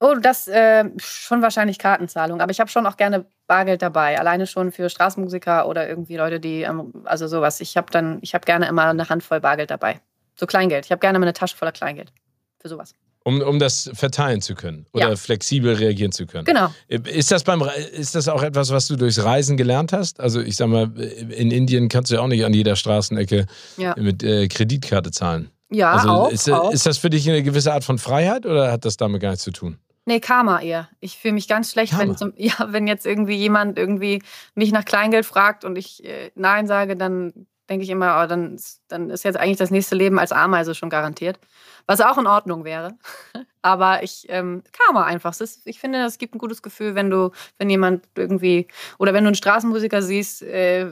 [0.00, 2.40] Oh, das äh, schon wahrscheinlich Kartenzahlung.
[2.40, 4.18] Aber ich habe schon auch gerne Bargeld dabei.
[4.18, 7.60] Alleine schon für Straßenmusiker oder irgendwie Leute, die, ähm, also sowas.
[7.60, 10.00] Ich habe dann, ich habe gerne immer eine Handvoll Bargeld dabei.
[10.36, 10.84] So Kleingeld.
[10.84, 12.12] Ich habe gerne immer eine Tasche voller Kleingeld.
[12.60, 12.94] Für sowas.
[13.24, 15.16] Um, um das verteilen zu können oder Ja.
[15.16, 16.44] flexibel reagieren zu können.
[16.44, 16.72] Genau.
[16.86, 20.20] Ist das, beim, ist das auch etwas, was du durchs Reisen gelernt hast?
[20.20, 23.94] Also ich sag mal, in Indien kannst du ja auch nicht an jeder Straßenecke Ja.
[23.98, 25.50] mit äh, Kreditkarte zahlen.
[25.70, 26.72] Ja, also auch, ist, auch.
[26.72, 29.44] ist das für dich eine gewisse Art von Freiheit oder hat das damit gar nichts
[29.44, 29.76] zu tun?
[30.08, 30.88] Nee, Karma eher.
[31.00, 32.04] Ich fühle mich ganz schlecht, Karma.
[32.04, 34.22] wenn, zum, ja, wenn jetzt irgendwie jemand irgendwie
[34.54, 38.58] mich nach Kleingeld fragt und ich äh, Nein sage, dann denke ich immer, oh, dann,
[38.88, 41.38] dann ist jetzt eigentlich das nächste Leben als Ameise schon garantiert.
[41.86, 42.96] Was auch in Ordnung wäre.
[43.60, 45.38] Aber ich ähm, Karma einfach.
[45.38, 48.66] Ist, ich finde, es gibt ein gutes Gefühl, wenn du, wenn jemand irgendwie,
[48.96, 50.86] oder wenn du einen Straßenmusiker siehst, äh,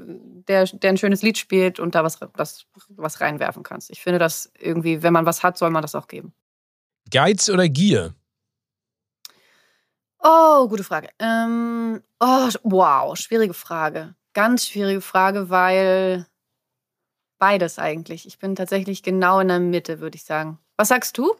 [0.46, 3.88] der, der ein schönes Lied spielt und da was, das, was reinwerfen kannst.
[3.90, 6.34] Ich finde das irgendwie, wenn man was hat, soll man das auch geben.
[7.10, 8.14] Geiz oder Gier?
[10.22, 11.08] Oh, gute Frage.
[11.18, 14.14] Ähm, oh, wow, schwierige Frage.
[14.32, 16.26] Ganz schwierige Frage, weil
[17.38, 18.26] beides eigentlich.
[18.26, 20.58] Ich bin tatsächlich genau in der Mitte, würde ich sagen.
[20.76, 21.34] Was sagst du?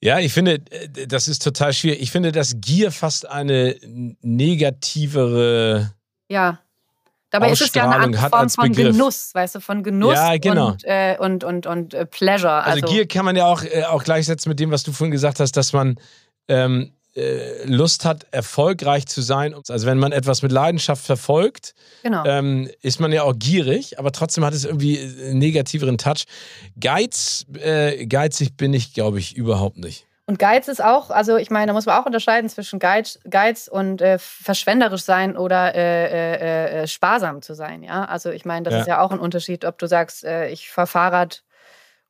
[0.00, 2.00] Ja, ich finde, äh, das ist total schwierig.
[2.02, 3.76] Ich finde, dass Gier fast eine
[4.22, 5.92] negativere.
[6.28, 6.60] Ja.
[7.30, 8.92] Dabei ist es ja eine andere Form von Begriff.
[8.92, 10.68] Genuss, weißt du, von Genuss ja, genau.
[10.68, 12.62] und, äh, und, und, und äh, Pleasure.
[12.62, 15.10] Also, also, Gier kann man ja auch, äh, auch gleichsetzen mit dem, was du vorhin
[15.10, 15.98] gesagt hast, dass man
[16.48, 19.54] ähm, äh, Lust hat, erfolgreich zu sein.
[19.68, 22.24] Also wenn man etwas mit Leidenschaft verfolgt, genau.
[22.26, 26.24] ähm, ist man ja auch gierig, aber trotzdem hat es irgendwie einen negativeren Touch.
[26.78, 30.06] Geiz, äh, geizig bin ich, glaube ich, überhaupt nicht.
[30.26, 33.66] Und Geiz ist auch, also ich meine, da muss man auch unterscheiden zwischen Geiz, Geiz
[33.66, 37.82] und äh, verschwenderisch sein oder äh, äh, äh sparsam zu sein.
[37.82, 38.80] Ja, also ich meine, das ja.
[38.80, 41.44] ist ja auch ein Unterschied, ob du sagst, ich fahre Fahrrad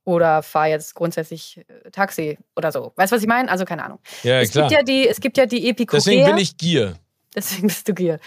[0.07, 2.93] oder fahre jetzt grundsätzlich äh, Taxi oder so.
[2.97, 3.51] Weißt du, was ich meine?
[3.51, 3.99] Also keine Ahnung.
[4.23, 4.69] Ja, es klar.
[4.69, 5.99] Gibt ja die, es gibt ja die Epikureer.
[5.99, 6.95] Deswegen bin ich Gier.
[7.35, 8.19] Deswegen bist du Gier.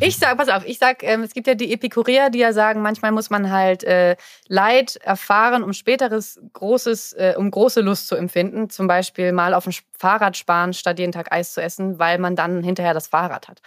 [0.00, 2.82] Ich sag, pass auf, ich sag, ähm, es gibt ja die Epikureer, die ja sagen,
[2.82, 4.16] manchmal muss man halt äh,
[4.48, 8.68] Leid erfahren, um späteres großes, äh, um große Lust zu empfinden.
[8.68, 12.36] Zum Beispiel mal auf dem Fahrrad sparen, statt jeden Tag Eis zu essen, weil man
[12.36, 13.60] dann hinterher das Fahrrad hat.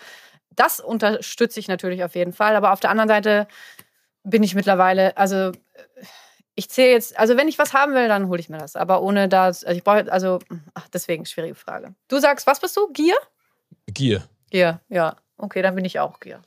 [0.51, 2.55] Das unterstütze ich natürlich auf jeden Fall.
[2.55, 3.47] Aber auf der anderen Seite
[4.23, 5.51] bin ich mittlerweile, also
[6.55, 8.75] ich zähle jetzt, also wenn ich was haben will, dann hole ich mir das.
[8.75, 10.39] Aber ohne das, also ich brauche, also,
[10.73, 11.93] ach, deswegen, schwierige Frage.
[12.07, 12.87] Du sagst, was bist du?
[12.93, 13.15] Gier?
[13.87, 14.23] Gier.
[14.49, 15.15] Gier, ja.
[15.37, 16.41] Okay, dann bin ich auch Gier.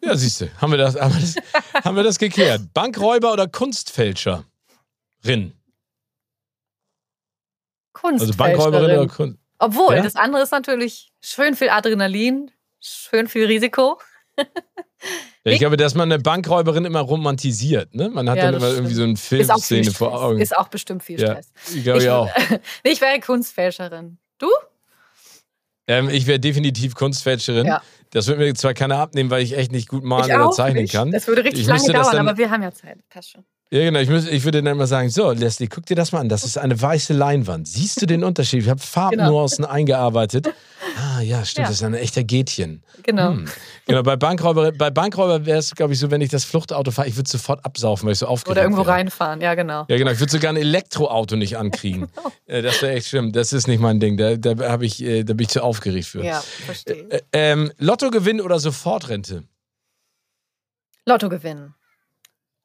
[0.00, 1.36] Ja, siehst du, haben wir das, haben wir das,
[1.84, 2.62] haben wir das geklärt.
[2.74, 4.44] Bankräuber oder Kunstfälscherin?
[7.92, 8.20] Kunstfälscherin.
[8.20, 9.38] Also Bankräuberin oder Kunst.
[9.58, 10.02] Obwohl, ja?
[10.02, 13.98] das andere ist natürlich schön viel Adrenalin, schön viel Risiko.
[15.46, 17.94] Ja, ich glaube, dass man eine Bankräuberin immer romantisiert.
[17.94, 18.08] Ne?
[18.08, 20.40] Man hat ja, dann immer irgendwie so eine Filmszene vor Augen.
[20.40, 21.52] Ist auch bestimmt viel Stress.
[21.68, 22.30] Ja, ich glaube ich, auch.
[22.82, 24.16] ich wäre Kunstfälscherin.
[24.38, 24.48] Du?
[25.86, 27.66] Ähm, ich wäre definitiv Kunstfälscherin.
[27.66, 27.82] Ja.
[28.10, 30.82] Das würde mir zwar keiner abnehmen, weil ich echt nicht gut malen ich oder zeichnen
[30.82, 30.94] nicht.
[30.94, 31.10] kann.
[31.10, 32.98] Das würde richtig ich lange dauern, aber wir haben ja Zeit.
[33.10, 33.44] Passt schon.
[33.70, 33.98] Ja, genau.
[33.98, 36.28] Ich, muss, ich würde dann mal sagen: So, Leslie, guck dir das mal an.
[36.28, 37.66] Das ist eine weiße Leinwand.
[37.66, 38.62] Siehst du den Unterschied?
[38.62, 39.74] Ich habe Farbnuancen genau.
[39.74, 40.54] eingearbeitet.
[40.96, 41.64] Ah, ja, stimmt.
[41.64, 41.68] Ja.
[41.68, 42.84] Das ist ein echter Gätchen.
[43.02, 43.32] Genau.
[43.32, 43.48] Hm.
[43.86, 44.02] Genau.
[44.02, 47.16] Bei Bankräuber, bei Bankräuber wäre es, glaube ich, so, wenn ich das Fluchtauto fahre, ich
[47.16, 48.96] würde sofort absaufen, weil ich so aufgeregt Oder irgendwo wäre.
[48.96, 49.40] reinfahren.
[49.40, 49.84] Ja, genau.
[49.88, 50.10] Ja, genau.
[50.10, 52.08] Ich würde sogar ein Elektroauto nicht ankriegen.
[52.14, 52.32] genau.
[52.46, 53.32] Äh, das wäre echt schlimm.
[53.32, 54.16] Das ist nicht mein Ding.
[54.16, 56.24] Da, da, ich, äh, da bin ich zu aufgeregt für.
[56.24, 57.10] Ja, verstehe.
[57.10, 59.44] Äh, ähm, Lottogewinn oder Sofortrente?
[61.06, 61.74] Lottogewinn.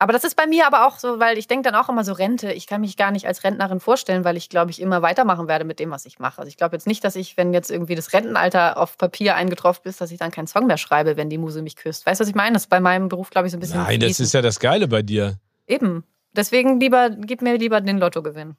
[0.02, 2.14] Aber das ist bei mir aber auch so, weil ich denke dann auch immer so
[2.14, 2.54] Rente.
[2.54, 5.66] Ich kann mich gar nicht als Rentnerin vorstellen, weil ich glaube ich immer weitermachen werde
[5.66, 6.40] mit dem, was ich mache.
[6.40, 9.82] Also ich glaube jetzt nicht, dass ich, wenn jetzt irgendwie das Rentenalter auf Papier eingetroffen
[9.90, 12.06] ist, dass ich dann keinen Song mehr schreibe, wenn die Muse mich küsst.
[12.06, 12.54] Weißt du, was ich meine?
[12.54, 13.84] Das ist bei meinem Beruf, glaube ich, so ein bisschen.
[13.84, 15.38] Nein, das ist ja das Geile bei dir.
[15.68, 16.06] Eben.
[16.32, 18.56] Deswegen lieber, gib mir lieber den Lottogewinn.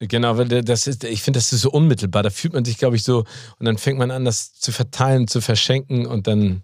[0.00, 2.22] Genau, weil das ist, ich finde, das ist so unmittelbar.
[2.22, 3.24] Da fühlt man sich, glaube ich, so,
[3.58, 6.62] und dann fängt man an, das zu verteilen, zu verschenken und dann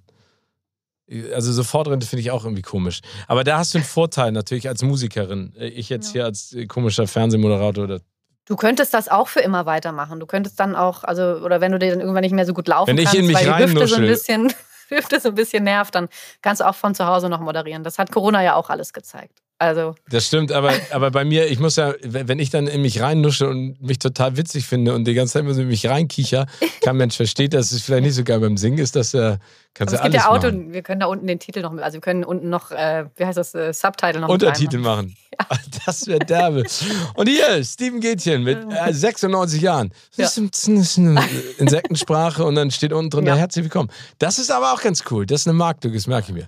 [1.35, 3.01] also Sofortrente finde ich auch irgendwie komisch.
[3.27, 5.53] Aber da hast du einen Vorteil natürlich als Musikerin.
[5.59, 6.13] Ich jetzt ja.
[6.13, 8.01] hier als äh, komischer Fernsehmoderator oder
[8.47, 10.19] Du könntest das auch für immer weitermachen.
[10.19, 12.67] Du könntest dann auch, also, oder wenn du dir dann irgendwann nicht mehr so gut
[12.67, 14.53] laufen wenn kannst, ich in mich weil die Hüfte so ein bisschen,
[14.89, 16.09] Hüfte so ein bisschen nervt, dann
[16.43, 17.85] kannst du auch von zu Hause noch moderieren.
[17.85, 19.39] Das hat Corona ja auch alles gezeigt.
[19.61, 19.95] Also.
[20.09, 23.47] Das stimmt, aber, aber bei mir, ich muss ja, wenn ich dann in mich reinnusche
[23.47, 26.47] und mich total witzig finde und die ganze Zeit immer so in mich reinkicher,
[26.81, 29.37] kein Mensch versteht das, ist vielleicht nicht so geil beim Singen, ist das ja,
[29.75, 31.97] kannst du alles Es gibt ja Auto, wir können da unten den Titel noch, also
[31.97, 35.15] wir können unten noch, äh, wie heißt das, äh, Subtitle noch Untertitel machen.
[35.39, 35.47] Ja.
[35.87, 36.65] Das wäre derbe.
[37.15, 39.93] Und hier, Steven Gätchen mit äh, 96 Jahren.
[40.17, 41.23] Das ist, das ist eine
[41.59, 43.37] Insektensprache und dann steht unten drin, ja.
[43.37, 43.91] herzlich willkommen.
[44.19, 46.47] Das ist aber auch ganz cool, das ist eine Marktlücke, das merke ich mir.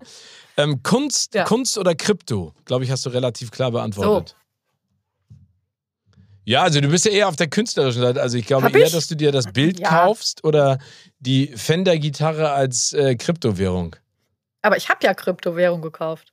[0.56, 1.44] Ähm, Kunst, ja.
[1.44, 2.54] Kunst oder Krypto?
[2.64, 4.30] Glaube ich, hast du relativ klar beantwortet.
[4.30, 4.42] So.
[6.44, 8.20] Ja, also du bist ja eher auf der künstlerischen Seite.
[8.20, 8.92] Also ich glaube Hab eher, ich?
[8.92, 9.88] dass du dir das Bild ja.
[9.88, 10.78] kaufst oder
[11.20, 13.94] die Fender-Gitarre als äh, Kryptowährung.
[14.62, 16.32] Aber ich habe ja Kryptowährung gekauft.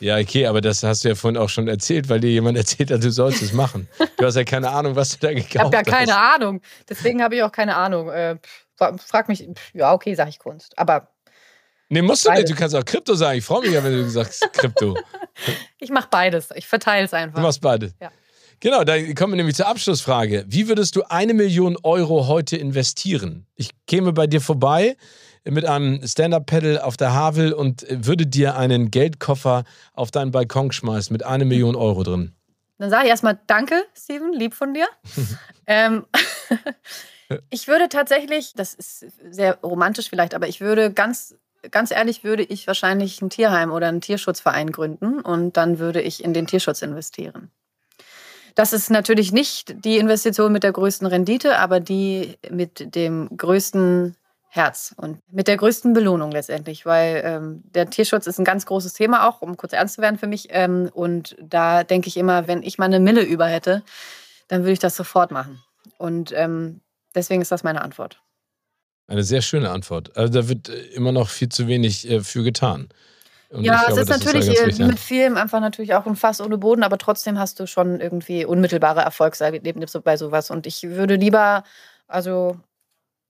[0.00, 2.90] Ja, okay, aber das hast du ja vorhin auch schon erzählt, weil dir jemand erzählt
[2.90, 3.88] hat, du sollst es machen.
[4.16, 5.54] Du hast ja keine Ahnung, was du da gekauft hast.
[5.54, 6.34] Ich habe ja keine hast.
[6.34, 6.60] Ahnung.
[6.88, 8.10] Deswegen habe ich auch keine Ahnung.
[8.10, 8.38] Äh,
[8.76, 10.76] frag mich, ja, okay, sage ich Kunst.
[10.78, 11.11] Aber
[11.92, 12.44] Nee, musst du beides.
[12.44, 12.56] nicht.
[12.56, 13.38] Du kannst auch Krypto sagen.
[13.38, 14.96] Ich freue mich ja, wenn du sagst Krypto.
[15.78, 16.48] ich mache beides.
[16.54, 17.36] Ich verteile es einfach.
[17.36, 17.92] Du machst beides.
[18.00, 18.10] Ja.
[18.60, 20.44] Genau, da kommen wir nämlich zur Abschlussfrage.
[20.48, 23.46] Wie würdest du eine Million Euro heute investieren?
[23.56, 24.96] Ich käme bei dir vorbei,
[25.44, 31.12] mit einem Stand-Up-Pedal auf der Havel und würde dir einen Geldkoffer auf deinen Balkon schmeißen
[31.12, 32.32] mit einer Million Euro drin.
[32.78, 34.86] Dann sage ich erstmal Danke, Steven, lieb von dir.
[35.66, 36.06] ähm,
[37.50, 41.34] ich würde tatsächlich, das ist sehr romantisch vielleicht, aber ich würde ganz,
[41.70, 46.24] ganz ehrlich, würde ich wahrscheinlich ein Tierheim oder einen Tierschutzverein gründen und dann würde ich
[46.24, 47.50] in den Tierschutz investieren.
[48.54, 54.16] Das ist natürlich nicht die Investition mit der größten Rendite, aber die mit dem größten
[54.48, 58.92] Herz und mit der größten Belohnung letztendlich, weil ähm, der Tierschutz ist ein ganz großes
[58.92, 60.48] Thema auch, um kurz ernst zu werden für mich.
[60.50, 63.82] Ähm, und da denke ich immer, wenn ich mal eine Mille über hätte,
[64.48, 65.62] dann würde ich das sofort machen.
[65.96, 66.82] Und ähm,
[67.14, 68.20] deswegen ist das meine Antwort.
[69.12, 70.16] Eine sehr schöne Antwort.
[70.16, 72.88] Also da wird äh, immer noch viel zu wenig äh, für getan.
[73.50, 76.40] Und ja, glaube, es ist natürlich ist wichtig, mit Film einfach natürlich auch ein Fass
[76.40, 80.50] ohne Boden, aber trotzdem hast du schon irgendwie unmittelbare Erfolgserlebnisse bei sowas.
[80.50, 81.62] Und ich würde lieber,
[82.06, 82.58] also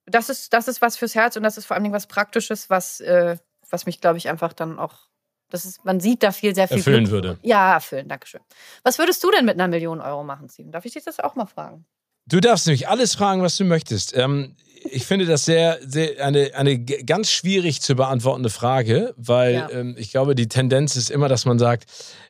[0.06, 3.00] das ist, das ist was fürs Herz und das ist vor allem was Praktisches, was,
[3.00, 3.36] äh,
[3.68, 5.08] was mich, glaube ich, einfach dann auch,
[5.50, 6.76] das ist, man sieht da viel, sehr viel.
[6.76, 7.10] Erfüllen Glück.
[7.10, 7.38] würde.
[7.42, 8.42] Ja, erfüllen, Dankeschön.
[8.84, 10.70] Was würdest du denn mit einer Million Euro machen, Steven?
[10.70, 11.84] Darf ich dich das auch mal fragen?
[12.26, 14.16] Du darfst nämlich alles fragen, was du möchtest.
[14.16, 14.54] Ähm,
[14.90, 19.70] ich finde das sehr, sehr eine, eine ganz schwierig zu beantwortende Frage, weil ja.
[19.70, 21.84] ähm, ich glaube, die Tendenz ist immer, dass man sagt,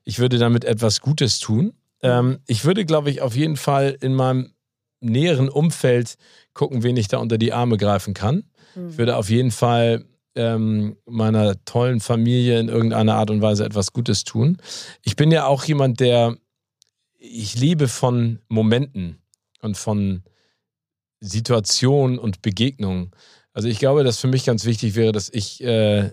[0.05, 1.73] ich würde damit etwas Gutes tun.
[2.03, 4.53] Ähm, ich würde, glaube ich, auf jeden Fall in meinem
[5.01, 6.17] näheren Umfeld
[6.55, 8.45] gucken, wen ich da unter die Arme greifen kann.
[8.75, 8.91] Mhm.
[8.91, 13.93] Ich würde auf jeden Fall ähm, meiner tollen Familie in irgendeiner Art und Weise etwas
[13.93, 14.59] Gutes tun.
[15.03, 16.37] Ich bin ja auch jemand, der
[17.19, 19.23] ich liebe von Momenten
[19.61, 20.23] und von
[21.23, 23.15] Situation und Begegnung.
[23.53, 26.11] Also ich glaube, dass für mich ganz wichtig wäre, dass ich, äh,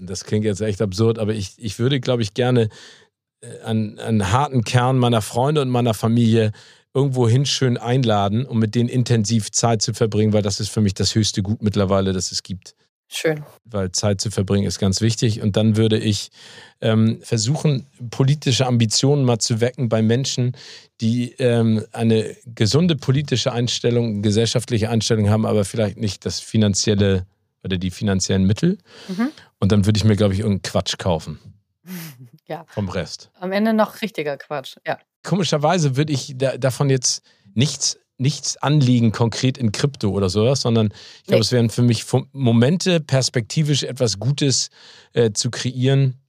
[0.00, 2.68] das klingt jetzt echt absurd, aber ich, ich würde, glaube ich, gerne
[3.40, 6.52] äh, einen, einen harten Kern meiner Freunde und meiner Familie
[6.94, 10.94] irgendwohin schön einladen, um mit denen intensiv Zeit zu verbringen, weil das ist für mich
[10.94, 12.74] das höchste Gut mittlerweile, das es gibt.
[13.12, 13.42] Schön.
[13.64, 15.42] Weil Zeit zu verbringen ist ganz wichtig.
[15.42, 16.30] Und dann würde ich
[16.80, 20.56] ähm, versuchen, politische Ambitionen mal zu wecken bei Menschen,
[21.00, 27.26] die ähm, eine gesunde politische Einstellung, gesellschaftliche Einstellung haben, aber vielleicht nicht das finanzielle
[27.64, 28.78] oder die finanziellen Mittel.
[29.08, 29.32] Mhm.
[29.58, 31.38] Und dann würde ich mir, glaube ich, irgendeinen Quatsch kaufen.
[32.46, 32.64] Ja.
[32.66, 33.30] Vom Rest.
[33.38, 34.98] Am Ende noch richtiger Quatsch, ja.
[35.22, 37.22] Komischerweise würde ich da, davon jetzt
[37.54, 41.40] nichts nichts anliegen konkret in Krypto oder sowas, sondern ich glaube, nee.
[41.40, 44.68] es wären für mich Momente, perspektivisch etwas Gutes
[45.14, 46.20] äh, zu kreieren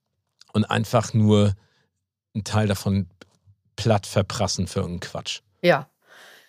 [0.53, 1.53] und einfach nur
[2.33, 3.07] einen Teil davon
[3.75, 5.41] platt verprassen für irgendeinen Quatsch.
[5.61, 5.89] Ja.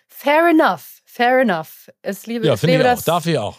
[0.08, 1.02] Fair enough.
[1.04, 1.90] Fair enough.
[2.02, 3.02] Es liebe, ja, finde ich auch.
[3.02, 3.56] Darf ich auch.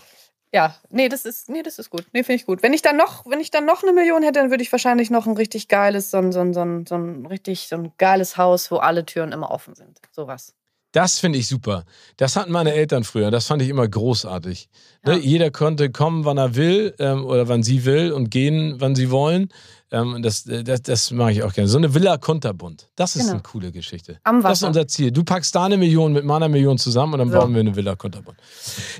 [0.54, 2.06] Ja, nee, das ist, nee, das ist gut.
[2.14, 2.62] Nee, finde ich gut.
[2.64, 5.10] Wenn ich dann noch, wenn ich dann noch eine Million hätte, dann würde ich wahrscheinlich
[5.10, 7.92] noch ein richtig geiles, so ein, so ein, so ein, so ein richtig, so ein
[7.98, 10.00] geiles Haus, wo alle Türen immer offen sind.
[10.12, 10.54] Sowas.
[10.94, 11.86] Das finde ich super.
[12.18, 13.32] Das hatten meine Eltern früher.
[13.32, 14.70] Das fand ich immer großartig.
[15.04, 15.18] Ne, ja.
[15.18, 15.24] Ne?
[15.24, 19.10] Jeder konnte kommen, wann er will ähm, oder wann sie will und gehen, wann sie
[19.10, 19.50] wollen.
[19.92, 21.68] Ähm, das äh, das, das mache ich auch gerne.
[21.68, 22.90] So eine Villa Konterbund.
[22.96, 23.34] Das ist genau.
[23.34, 24.20] eine coole Geschichte.
[24.24, 24.50] Am Wasser.
[24.50, 25.12] Das ist unser Ziel.
[25.12, 27.40] Du packst da eine Million mit meiner Million zusammen und dann so.
[27.40, 28.38] bauen wir eine Villa Konterbund.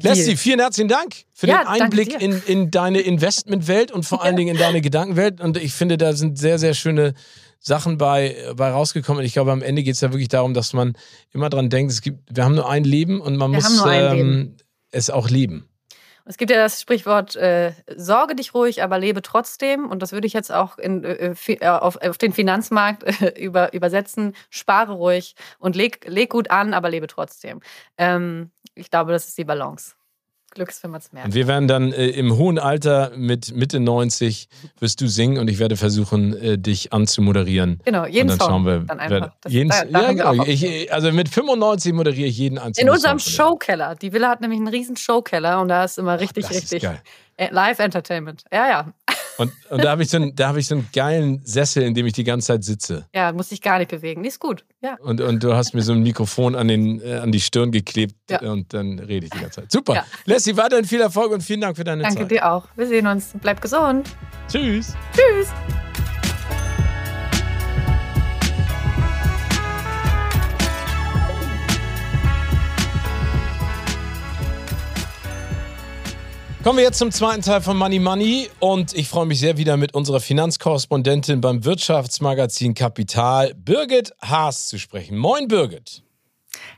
[0.02, 4.36] Leslie, vielen herzlichen Dank für ja, den Einblick in, in deine Investmentwelt und vor allen
[4.36, 5.42] Dingen in deine Gedankenwelt.
[5.42, 7.14] Und ich finde, da sind sehr, sehr schöne
[7.64, 9.24] Sachen bei, bei rausgekommen.
[9.24, 10.96] Ich glaube, am Ende geht es ja wirklich darum, dass man
[11.32, 14.58] immer dran denkt, es gibt, wir haben nur ein Leben und man wir muss ähm,
[14.92, 15.68] es auch leben.
[16.26, 19.90] Es gibt ja das Sprichwort, äh, sorge dich ruhig, aber lebe trotzdem.
[19.90, 23.74] Und das würde ich jetzt auch in, äh, äh auf, auf, den Finanzmarkt äh, über,
[23.74, 24.34] übersetzen.
[24.50, 27.62] Spare ruhig und leg, leg gut an, aber lebe trotzdem.
[27.98, 29.96] Ähm, ich glaube, das ist die Balance.
[30.54, 31.28] Glück ist, wenn man es merkt.
[31.28, 34.48] Und wir werden dann äh, im hohen Alter mit Mitte 90
[34.80, 37.82] wirst du singen und ich werde versuchen, äh, dich anzumoderieren.
[37.86, 38.50] Genau, jeden und dann Song.
[38.50, 39.32] Schauen wir, dann einfach.
[39.42, 40.44] Das, jeden, da, da ja, genau.
[40.46, 43.96] Ich, also mit 95 moderiere ich jeden einzelnen In unserem Showkeller.
[43.96, 46.88] Die Villa hat nämlich einen riesen Showkeller und da ist immer richtig, Ach, richtig
[47.38, 48.44] äh, Live Entertainment.
[48.52, 48.94] Ja, ja.
[49.38, 52.14] Und, und da habe ich, so hab ich so einen geilen Sessel, in dem ich
[52.14, 53.08] die ganze Zeit sitze.
[53.14, 54.24] Ja, muss ich gar nicht bewegen.
[54.26, 54.66] Ist gut.
[54.82, 54.98] Ja.
[55.02, 58.16] Und, und du hast mir so ein Mikrofon an, den, äh, an die Stirn geklebt
[58.30, 58.42] ja.
[58.42, 59.72] und dann rede ich die ganze Zeit.
[59.72, 59.96] Super.
[59.96, 60.06] Ja.
[60.26, 62.22] Leslie, weiterhin viel Erfolg und vielen Dank für deine Danke Zeit.
[62.24, 62.68] Danke dir auch.
[62.76, 63.32] Wir sehen uns.
[63.42, 64.10] Bleib gesund.
[64.50, 64.94] Tschüss.
[65.16, 65.50] Tschüss.
[76.64, 79.76] Kommen wir jetzt zum zweiten Teil von Money Money und ich freue mich sehr wieder
[79.76, 85.18] mit unserer Finanzkorrespondentin beim Wirtschaftsmagazin Kapital, Birgit Haas, zu sprechen.
[85.18, 86.04] Moin, Birgit.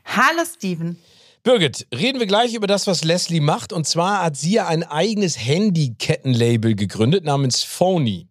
[0.04, 0.98] Hallo, Steven.
[1.44, 3.72] Birgit, reden wir gleich über das, was Leslie macht.
[3.72, 8.26] Und zwar hat sie ja ein eigenes Handykettenlabel gegründet namens Phony.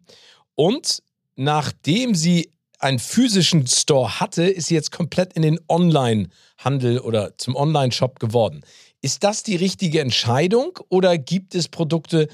[0.55, 1.01] Und
[1.37, 7.55] nachdem sie einen physischen Store hatte, ist sie jetzt komplett in den Online-Handel oder zum
[7.55, 8.61] Online-Shop geworden.
[9.01, 12.27] Ist das die richtige Entscheidung oder gibt es Produkte,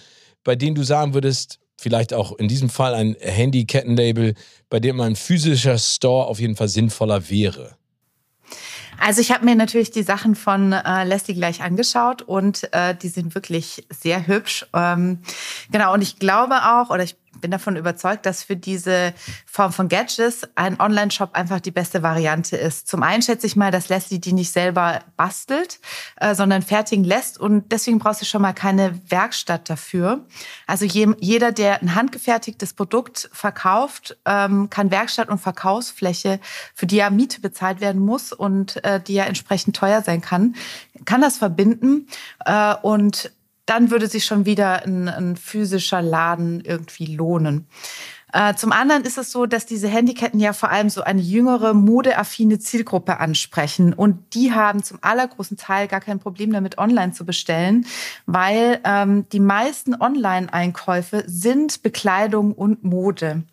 [0.43, 4.35] bei denen du sagen würdest, vielleicht auch in diesem Fall ein Handy-Kettenlabel,
[4.69, 7.75] bei dem ein physischer Store auf jeden Fall sinnvoller wäre?
[8.99, 13.07] Also ich habe mir natürlich die Sachen von äh, Leslie gleich angeschaut und äh, die
[13.07, 14.67] sind wirklich sehr hübsch.
[14.75, 15.19] Ähm,
[15.71, 19.13] genau, und ich glaube auch, oder ich bin davon überzeugt, dass für diese
[19.45, 22.87] Form von Gadgets ein Online-Shop einfach die beste Variante ist.
[22.87, 25.79] Zum einen schätze ich mal, dass Leslie die nicht selber bastelt,
[26.17, 30.25] äh, sondern fertigen lässt und deswegen brauchst du schon mal keine Werkstatt dafür.
[30.67, 36.39] Also je, jeder, der ein handgefertigtes Produkt verkauft, ähm, kann Werkstatt und Verkaufsfläche,
[36.73, 40.55] für die ja Miete bezahlt werden muss und äh, die ja entsprechend teuer sein kann,
[41.05, 42.07] kann das verbinden
[42.45, 43.31] äh, und
[43.71, 47.67] dann würde sich schon wieder ein, ein physischer Laden irgendwie lohnen.
[48.33, 51.73] Äh, zum anderen ist es so, dass diese Handyketten ja vor allem so eine jüngere,
[51.73, 53.93] modeaffine Zielgruppe ansprechen.
[53.93, 57.85] Und die haben zum allergroßen Teil gar kein Problem damit, online zu bestellen,
[58.25, 63.43] weil ähm, die meisten Online-Einkäufe sind Bekleidung und Mode.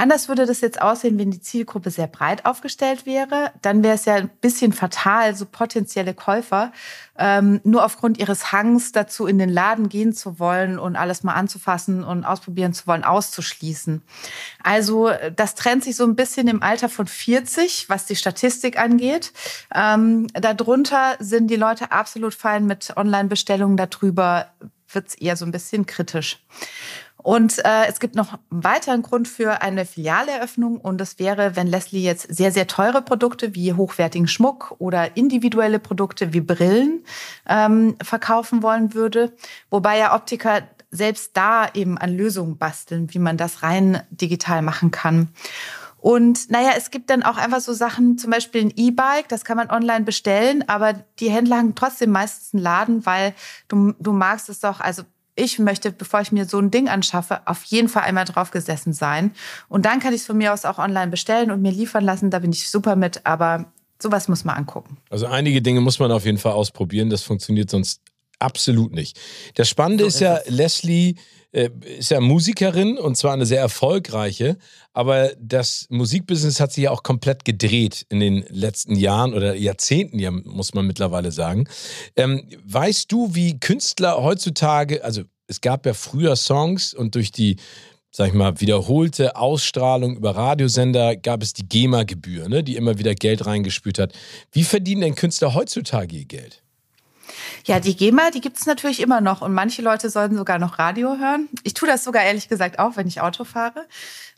[0.00, 3.52] Anders würde das jetzt aussehen, wenn die Zielgruppe sehr breit aufgestellt wäre.
[3.60, 6.72] Dann wäre es ja ein bisschen fatal, so potenzielle Käufer
[7.18, 11.34] ähm, nur aufgrund ihres Hangs dazu in den Laden gehen zu wollen und alles mal
[11.34, 14.00] anzufassen und ausprobieren zu wollen, auszuschließen.
[14.64, 19.34] Also das trennt sich so ein bisschen im Alter von 40, was die Statistik angeht.
[19.74, 23.76] Ähm, darunter sind die Leute absolut fein mit Online-Bestellungen.
[23.76, 24.46] Darüber
[24.94, 26.42] wird es eher so ein bisschen kritisch.
[27.22, 31.66] Und äh, es gibt noch einen weiteren Grund für eine Filialeröffnung und das wäre, wenn
[31.66, 37.04] Leslie jetzt sehr, sehr teure Produkte wie hochwertigen Schmuck oder individuelle Produkte wie Brillen
[37.46, 39.32] ähm, verkaufen wollen würde.
[39.68, 44.90] Wobei ja Optiker selbst da eben an Lösungen basteln, wie man das rein digital machen
[44.90, 45.28] kann.
[45.98, 49.58] Und naja, es gibt dann auch einfach so Sachen, zum Beispiel ein E-Bike, das kann
[49.58, 53.34] man online bestellen, aber die Händler haben trotzdem meistens einen Laden, weil
[53.68, 55.02] du, du magst es doch, also
[55.40, 58.92] ich möchte, bevor ich mir so ein Ding anschaffe, auf jeden Fall einmal drauf gesessen
[58.92, 59.32] sein.
[59.68, 62.30] Und dann kann ich es von mir aus auch online bestellen und mir liefern lassen.
[62.30, 64.98] Da bin ich super mit, aber sowas muss man angucken.
[65.10, 67.10] Also einige Dinge muss man auf jeden Fall ausprobieren.
[67.10, 68.02] Das funktioniert sonst
[68.38, 69.18] absolut nicht.
[69.54, 71.14] Das Spannende so ist, ist ja, Leslie
[71.52, 74.56] ist ja Musikerin und zwar eine sehr erfolgreiche,
[74.92, 80.18] aber das Musikbusiness hat sich ja auch komplett gedreht in den letzten Jahren oder Jahrzehnten,
[80.18, 81.68] ja, muss man mittlerweile sagen.
[82.16, 87.56] Ähm, weißt du, wie Künstler heutzutage, also es gab ja früher Songs und durch die
[88.12, 93.14] sag ich mal, wiederholte Ausstrahlung über Radiosender gab es die GEMA-Gebühr, ne, die immer wieder
[93.14, 94.12] Geld reingespült hat.
[94.50, 96.59] Wie verdienen denn Künstler heutzutage ihr Geld?
[97.66, 100.78] Ja, die GEMA, die gibt es natürlich immer noch und manche Leute sollten sogar noch
[100.78, 101.48] Radio hören.
[101.62, 103.86] Ich tue das sogar ehrlich gesagt auch, wenn ich Auto fahre.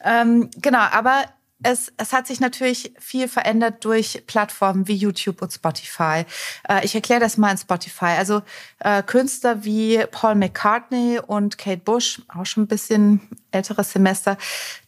[0.05, 1.25] Ähm, genau, aber
[1.63, 6.25] es, es hat sich natürlich viel verändert durch Plattformen wie YouTube und Spotify.
[6.69, 8.17] Äh, ich erkläre das mal in Spotify.
[8.19, 8.43] Also
[8.85, 13.21] äh, Künstler wie Paul McCartney und Kate Bush, auch schon ein bisschen
[13.53, 14.37] älteres Semester,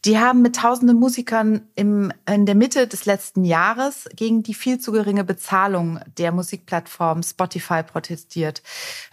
[0.05, 4.79] die haben mit tausenden Musikern im, in der Mitte des letzten Jahres gegen die viel
[4.79, 8.63] zu geringe Bezahlung der Musikplattform Spotify protestiert.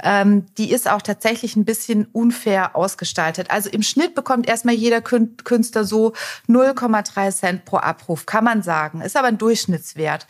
[0.02, 3.52] Ähm, die ist auch tatsächlich ein bisschen unfair ausgestaltet.
[3.52, 6.14] Also im Schnitt bekommt erstmal jeder Künstler so
[6.48, 9.02] 0,3 Cent pro Abruf, kann man sagen.
[9.02, 10.28] Ist aber ein Durchschnittswert.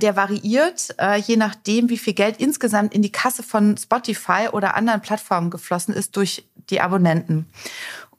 [0.00, 4.74] Der variiert, äh, je nachdem, wie viel Geld insgesamt in die Kasse von Spotify oder
[4.74, 7.46] anderen Plattformen geflossen ist durch die Abonnenten.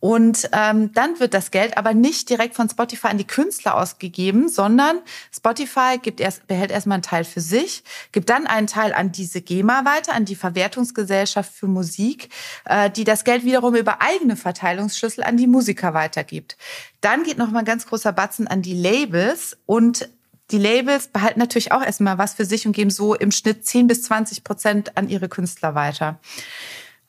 [0.02, 4.50] Und ähm, dann wird das Geld aber nicht direkt von Spotify an die Künstler ausgegeben,
[4.50, 4.98] sondern
[5.32, 9.44] Spotify gibt erst, behält erstmal einen Teil für sich, gibt dann einen Teil an diese
[9.44, 12.30] GEMA weiter, an die Verwertungsgesellschaft für Musik,
[12.66, 16.58] äh, die das Geld wiederum über eigene Verteilungsschlüssel an die Musiker weitergibt.
[17.02, 20.10] Dann geht noch mal ein ganz großer Batzen an die Labels und
[20.52, 23.88] die Labels behalten natürlich auch erstmal was für sich und geben so im Schnitt 10
[23.88, 26.20] bis 20 Prozent an ihre Künstler weiter.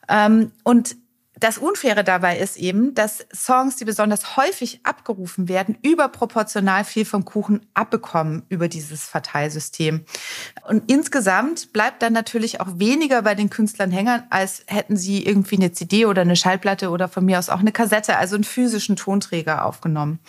[0.07, 0.95] Ähm, und
[1.43, 7.25] das Unfaire dabei ist eben, dass Songs, die besonders häufig abgerufen werden, überproportional viel vom
[7.25, 10.05] Kuchen abbekommen über dieses Verteilsystem.
[10.69, 15.57] Und insgesamt bleibt dann natürlich auch weniger bei den Künstlern hängen, als hätten sie irgendwie
[15.57, 18.95] eine CD oder eine Schallplatte oder von mir aus auch eine Kassette, also einen physischen
[18.95, 20.19] Tonträger aufgenommen.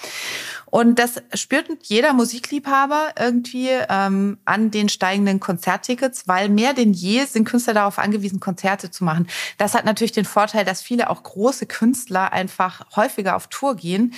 [0.74, 7.24] Und das spürt jeder Musikliebhaber irgendwie ähm, an den steigenden Konzerttickets, weil mehr denn je
[7.26, 9.28] sind Künstler darauf angewiesen, Konzerte zu machen.
[9.56, 14.14] Das hat natürlich den Vorteil, dass viele auch große Künstler einfach häufiger auf Tour gehen.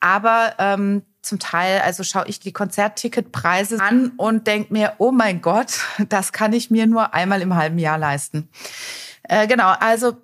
[0.00, 5.42] Aber ähm, zum Teil, also schaue ich die Konzertticketpreise an und denke mir, oh mein
[5.42, 8.48] Gott, das kann ich mir nur einmal im halben Jahr leisten.
[9.24, 10.16] Äh, genau, also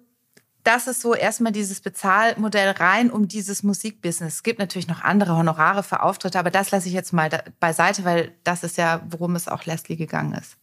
[0.65, 4.35] das ist so erstmal dieses Bezahlmodell rein um dieses Musikbusiness.
[4.35, 7.29] Es gibt natürlich noch andere Honorare für Auftritte, aber das lasse ich jetzt mal
[7.61, 10.57] beiseite, weil das ist ja, worum es auch Leslie gegangen ist.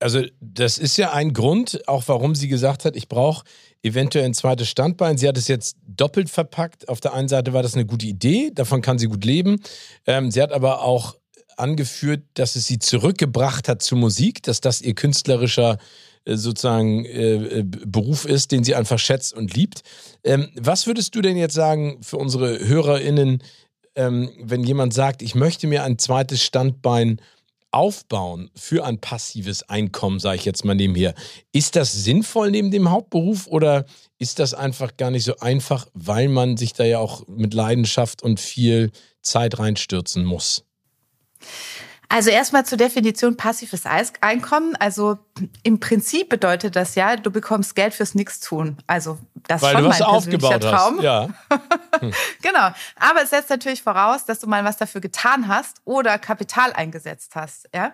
[0.00, 3.46] also das ist ja ein Grund, auch warum sie gesagt hat, ich brauche
[3.84, 5.18] eventuell ein zweites Standbein.
[5.18, 6.88] Sie hat es jetzt doppelt verpackt.
[6.88, 9.60] Auf der einen Seite war das eine gute Idee, davon kann sie gut leben.
[10.06, 11.16] Ähm, sie hat aber auch
[11.56, 15.78] angeführt, dass es sie zurückgebracht hat zur Musik, dass das ihr künstlerischer
[16.24, 19.82] äh, sozusagen äh, äh, Beruf ist, den sie einfach schätzt und liebt.
[20.24, 23.42] Ähm, was würdest du denn jetzt sagen für unsere HörerInnen,
[23.94, 27.20] ähm, wenn jemand sagt, ich möchte mir ein zweites Standbein
[27.74, 31.14] aufbauen für ein passives Einkommen, sage ich jetzt mal nebenher.
[31.52, 33.84] Ist das sinnvoll neben dem Hauptberuf oder
[34.18, 38.22] ist das einfach gar nicht so einfach, weil man sich da ja auch mit Leidenschaft
[38.22, 40.64] und viel Zeit reinstürzen muss?
[42.08, 43.84] Also erstmal zur Definition passives
[44.20, 44.76] Einkommen.
[44.76, 45.18] Also
[45.62, 48.78] im Prinzip bedeutet das ja, du bekommst Geld fürs Nichtstun.
[48.86, 50.96] Also das ist schon mein persönlicher Traum.
[50.96, 51.04] Hast.
[51.04, 51.28] Ja.
[52.00, 52.12] Hm.
[52.42, 52.70] genau.
[52.98, 57.36] Aber es setzt natürlich voraus, dass du mal was dafür getan hast oder Kapital eingesetzt
[57.36, 57.68] hast.
[57.72, 57.92] Ja.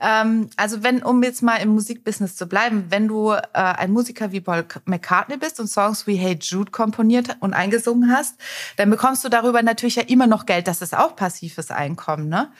[0.00, 4.32] Ähm, also wenn, um jetzt mal im Musikbusiness zu bleiben, wenn du äh, ein Musiker
[4.32, 8.36] wie Paul McCartney bist und Songs wie Hey Jude komponiert und eingesungen hast,
[8.76, 10.66] dann bekommst du darüber natürlich ja immer noch Geld.
[10.66, 12.28] Das ist auch passives Einkommen.
[12.28, 12.50] Ne?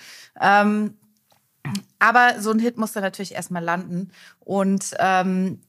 [0.40, 0.94] Ähm,
[1.98, 4.10] aber so ein Hit muss da natürlich erstmal landen.
[4.40, 5.60] Und ähm,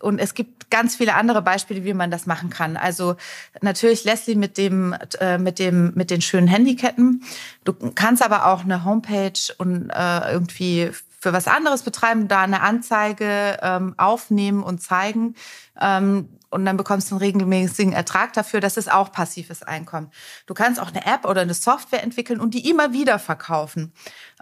[0.00, 2.76] und es gibt ganz viele andere Beispiele, wie man das machen kann.
[2.76, 3.16] Also
[3.60, 7.22] natürlich Leslie mit dem äh, mit dem mit den schönen Handyketten.
[7.64, 10.90] Du kannst aber auch eine Homepage und äh, irgendwie
[11.22, 15.36] für was anderes betreiben, da eine Anzeige ähm, aufnehmen und zeigen.
[15.80, 18.60] Ähm, und dann bekommst du einen regelmäßigen Ertrag dafür.
[18.60, 20.10] Das ist auch passives Einkommen.
[20.46, 23.92] Du kannst auch eine App oder eine Software entwickeln und die immer wieder verkaufen.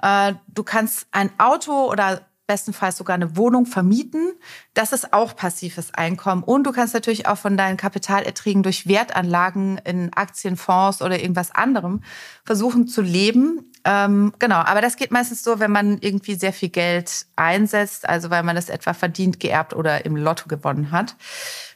[0.02, 4.32] Äh, du kannst ein Auto oder bestenfalls sogar eine Wohnung vermieten.
[4.74, 6.42] Das ist auch passives Einkommen.
[6.42, 12.02] Und du kannst natürlich auch von deinen Kapitalerträgen durch Wertanlagen in Aktienfonds oder irgendwas anderem
[12.44, 13.70] versuchen zu leben.
[13.84, 18.30] Ähm, genau, aber das geht meistens so, wenn man irgendwie sehr viel Geld einsetzt, also
[18.30, 21.14] weil man das etwa verdient, geerbt oder im Lotto gewonnen hat.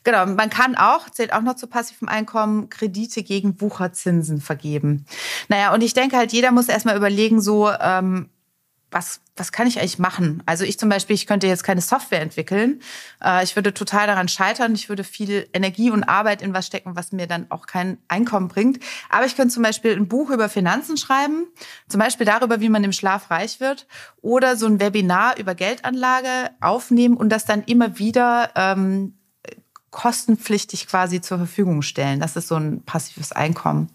[0.02, 5.06] Genau, man kann auch, zählt auch noch zu passivem Einkommen, Kredite gegen Wucherzinsen vergeben.
[5.48, 8.28] Naja, und ich denke halt, jeder muss erstmal überlegen, so, ähm,
[8.94, 10.42] was, was kann ich eigentlich machen?
[10.46, 12.80] Also ich zum Beispiel, ich könnte jetzt keine Software entwickeln.
[13.22, 14.74] Äh, ich würde total daran scheitern.
[14.74, 18.46] Ich würde viel Energie und Arbeit in was stecken, was mir dann auch kein Einkommen
[18.46, 18.78] bringt.
[19.10, 21.48] Aber ich könnte zum Beispiel ein Buch über Finanzen schreiben,
[21.88, 23.88] zum Beispiel darüber, wie man im Schlaf reich wird,
[24.22, 29.18] oder so ein Webinar über Geldanlage aufnehmen und das dann immer wieder ähm,
[29.90, 32.20] kostenpflichtig quasi zur Verfügung stellen.
[32.20, 33.90] Das ist so ein passives Einkommen.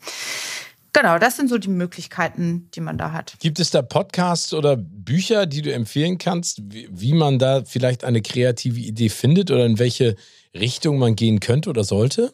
[0.93, 3.35] Genau, das sind so die Möglichkeiten, die man da hat.
[3.39, 8.21] Gibt es da Podcasts oder Bücher, die du empfehlen kannst, wie, man da vielleicht eine
[8.21, 10.15] kreative Idee findet oder in welche
[10.53, 12.33] Richtung man gehen könnte oder sollte?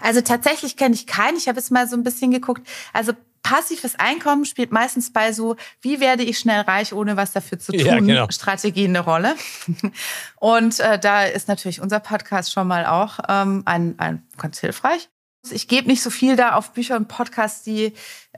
[0.00, 1.36] Also tatsächlich kenne ich keinen.
[1.36, 2.66] Ich habe jetzt mal so ein bisschen geguckt.
[2.92, 3.12] Also
[3.42, 7.72] passives Einkommen spielt meistens bei so, wie werde ich schnell reich, ohne was dafür zu
[7.72, 8.26] tun, ja, genau.
[8.30, 9.36] Strategien eine Rolle.
[10.40, 15.08] Und äh, da ist natürlich unser Podcast schon mal auch ähm, ein, ein ganz hilfreich.
[15.50, 17.92] Ich gebe nicht so viel da auf Bücher und Podcasts, die,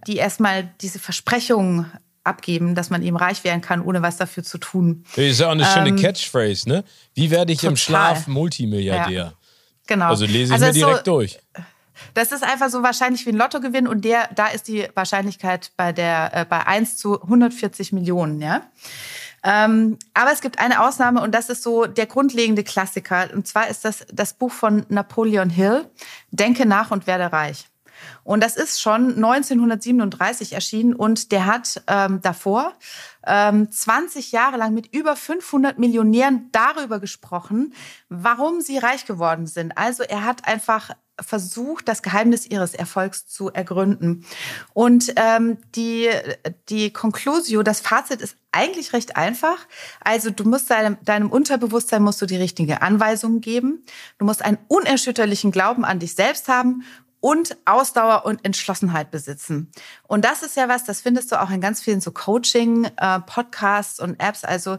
[0.07, 1.91] die erstmal diese Versprechungen
[2.25, 5.05] abgeben, dass man eben reich werden kann, ohne was dafür zu tun.
[5.15, 6.85] Das ist ja auch eine schöne ähm, Catchphrase, ne?
[7.15, 7.71] Wie werde ich total.
[7.71, 9.25] im Schlaf Multimilliardär?
[9.25, 9.33] Ja,
[9.87, 10.07] genau.
[10.07, 11.39] Also lese ich also mir direkt so, durch.
[12.15, 15.93] Das ist einfach so wahrscheinlich wie ein Lottogewinn und der, da ist die Wahrscheinlichkeit bei
[15.93, 18.63] der, äh, bei 1 zu 140 Millionen, ja.
[19.47, 23.29] Ähm, aber es gibt eine Ausnahme und das ist so der grundlegende Klassiker.
[23.33, 25.89] Und zwar ist das das Buch von Napoleon Hill,
[26.33, 27.69] Denke nach und werde reich.
[28.25, 32.75] Und das ist schon 1937 erschienen und der hat ähm, davor
[33.25, 37.73] ähm, 20 Jahre lang mit über 500 Millionären darüber gesprochen,
[38.09, 39.79] warum sie reich geworden sind.
[39.79, 40.91] Also er hat einfach
[41.21, 44.27] versucht, das Geheimnis ihres Erfolgs zu ergründen.
[44.75, 46.11] Und ähm, die,
[46.69, 49.59] die Conclusio, das Fazit ist eigentlich recht einfach.
[50.01, 53.85] Also du musst deinem, deinem Unterbewusstsein musst du die richtige Anweisungen geben.
[54.19, 56.83] Du musst einen unerschütterlichen Glauben an dich selbst haben
[57.21, 59.71] und Ausdauer und Entschlossenheit besitzen.
[60.07, 64.03] Und das ist ja was, das findest du auch in ganz vielen so Coaching-Podcasts äh,
[64.03, 64.45] und Apps.
[64.45, 64.79] Also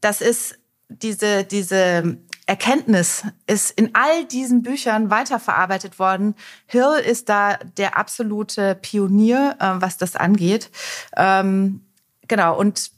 [0.00, 6.34] das ist diese, diese Erkenntnis ist in all diesen Büchern weiterverarbeitet worden.
[6.66, 10.70] Hill ist da der absolute Pionier, äh, was das angeht.
[11.14, 11.82] Ähm,
[12.26, 12.90] genau, und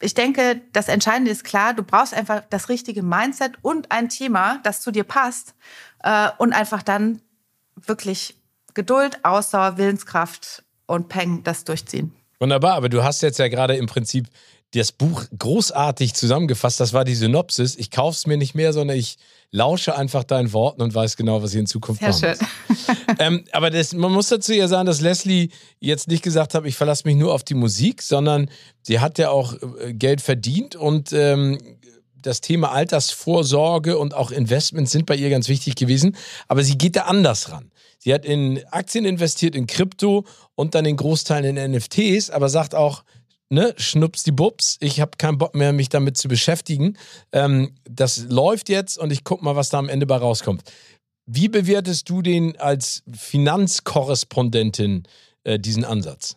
[0.00, 4.58] ich denke, das Entscheidende ist klar, du brauchst einfach das richtige Mindset und ein Thema,
[4.62, 5.54] das zu dir passt
[6.02, 7.20] äh, und einfach dann
[7.76, 8.36] wirklich
[8.74, 12.14] Geduld, Ausdauer, Willenskraft und Peng das durchziehen.
[12.38, 14.26] Wunderbar, aber du hast jetzt ja gerade im Prinzip
[14.72, 16.78] das Buch großartig zusammengefasst.
[16.78, 17.76] Das war die Synopsis.
[17.76, 19.16] Ich kaufe es mir nicht mehr, sondern ich
[19.50, 22.86] lausche einfach deinen Worten und weiß genau, was ich in Zukunft Sehr machen muss.
[23.18, 25.48] ähm, aber das, man muss dazu ja sagen, dass Leslie
[25.80, 28.48] jetzt nicht gesagt hat, ich verlasse mich nur auf die Musik, sondern
[28.82, 31.58] sie hat ja auch äh, Geld verdient und ähm,
[32.22, 36.16] das Thema Altersvorsorge und auch Investments sind bei ihr ganz wichtig gewesen.
[36.48, 37.72] Aber sie geht da anders ran.
[37.98, 42.74] Sie hat in Aktien investiert, in Krypto und dann den Großteil in NFTs, aber sagt
[42.74, 43.04] auch,
[43.50, 46.96] ne, schnups die Bubs, ich habe keinen Bock mehr, mich damit zu beschäftigen.
[47.32, 50.62] Ähm, das läuft jetzt und ich guck mal, was da am Ende bei rauskommt.
[51.26, 55.04] Wie bewertest du den als Finanzkorrespondentin,
[55.44, 56.36] äh, diesen Ansatz?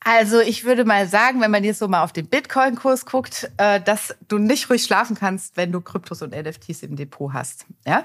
[0.00, 3.80] Also ich würde mal sagen, wenn man jetzt so mal auf den Bitcoin-Kurs guckt, äh,
[3.80, 7.66] dass du nicht ruhig schlafen kannst, wenn du Kryptos und NFTs im Depot hast.
[7.84, 8.04] Ja?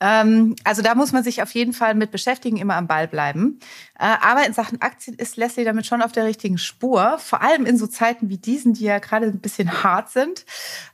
[0.00, 3.58] Ähm, also da muss man sich auf jeden Fall mit beschäftigen, immer am Ball bleiben.
[3.98, 7.64] Äh, aber in Sachen Aktien ist Leslie damit schon auf der richtigen Spur, vor allem
[7.64, 10.44] in so Zeiten wie diesen, die ja gerade ein bisschen hart sind.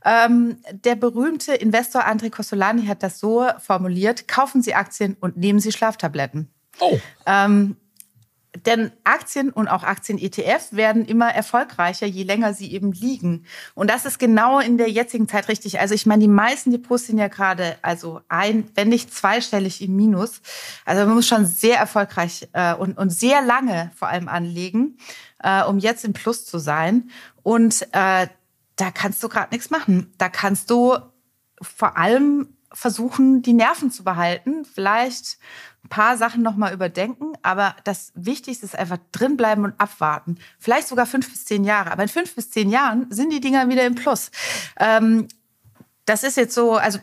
[0.04, 5.60] Ähm, der berühmte Investor André Costolani hat das so formuliert, kaufen Sie Aktien und nehmen
[5.60, 6.50] Sie Schlaftabletten.
[6.78, 6.98] Oh.
[7.26, 7.76] Ähm,
[8.56, 13.46] denn Aktien und auch Aktien-ETF werden immer erfolgreicher, je länger sie eben liegen.
[13.74, 15.78] Und das ist genau in der jetzigen Zeit richtig.
[15.78, 19.94] Also ich meine, die meisten Depots sind ja gerade also ein, wenn nicht zweistellig im
[19.94, 20.40] Minus.
[20.84, 24.98] Also man muss schon sehr erfolgreich äh, und, und sehr lange vor allem anlegen,
[25.38, 27.10] äh, um jetzt im Plus zu sein.
[27.42, 28.26] Und äh,
[28.76, 30.12] da kannst du gerade nichts machen.
[30.18, 30.96] Da kannst du
[31.62, 34.64] vor allem versuchen, die Nerven zu behalten.
[34.64, 35.38] Vielleicht
[35.84, 40.38] ein paar Sachen nochmal überdenken, aber das Wichtigste ist einfach drinbleiben und abwarten.
[40.58, 41.90] Vielleicht sogar fünf bis zehn Jahre.
[41.90, 44.30] Aber in fünf bis zehn Jahren sind die Dinger wieder im Plus.
[44.78, 45.28] Ähm,
[46.04, 46.98] das ist jetzt so, also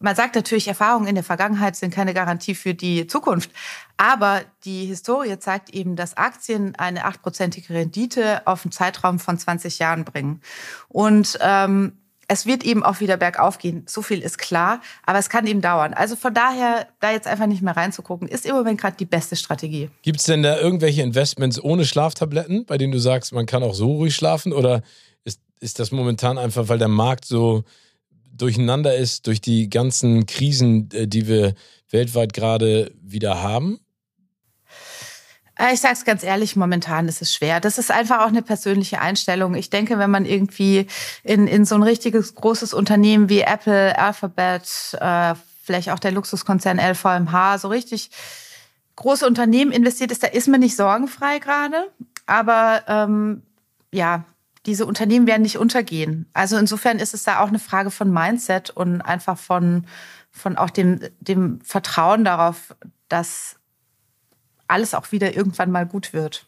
[0.00, 3.50] man sagt natürlich, Erfahrungen in der Vergangenheit sind keine Garantie für die Zukunft.
[3.96, 9.78] Aber die Historie zeigt eben, dass Aktien eine achtprozentige Rendite auf einen Zeitraum von 20
[9.78, 10.40] Jahren bringen.
[10.88, 11.98] Und ähm,
[12.28, 15.62] es wird eben auch wieder bergauf gehen, so viel ist klar, aber es kann eben
[15.62, 15.94] dauern.
[15.94, 19.34] Also von daher, da jetzt einfach nicht mehr reinzugucken, ist im Moment gerade die beste
[19.34, 19.88] Strategie.
[20.02, 23.74] Gibt es denn da irgendwelche Investments ohne Schlaftabletten, bei denen du sagst, man kann auch
[23.74, 24.52] so ruhig schlafen?
[24.52, 24.82] Oder
[25.24, 27.64] ist, ist das momentan einfach, weil der Markt so
[28.30, 31.54] durcheinander ist durch die ganzen Krisen, äh, die wir
[31.90, 33.80] weltweit gerade wieder haben?
[35.58, 37.60] Äh, ich sage es ganz ehrlich, momentan ist es schwer.
[37.60, 39.54] Das ist einfach auch eine persönliche Einstellung.
[39.54, 40.86] Ich denke, wenn man irgendwie
[41.22, 46.78] in, in so ein richtiges großes Unternehmen wie Apple, Alphabet, äh, vielleicht auch der Luxuskonzern
[46.78, 48.10] LVMH, so richtig
[48.96, 51.88] große Unternehmen investiert ist, da ist man nicht sorgenfrei gerade.
[52.26, 53.42] Aber ähm,
[53.92, 54.24] ja,
[54.66, 56.28] diese Unternehmen werden nicht untergehen.
[56.32, 59.86] Also insofern ist es da auch eine Frage von Mindset und einfach von,
[60.30, 62.74] von auch dem, dem Vertrauen darauf,
[63.08, 63.57] dass
[64.68, 66.46] alles auch wieder irgendwann mal gut wird.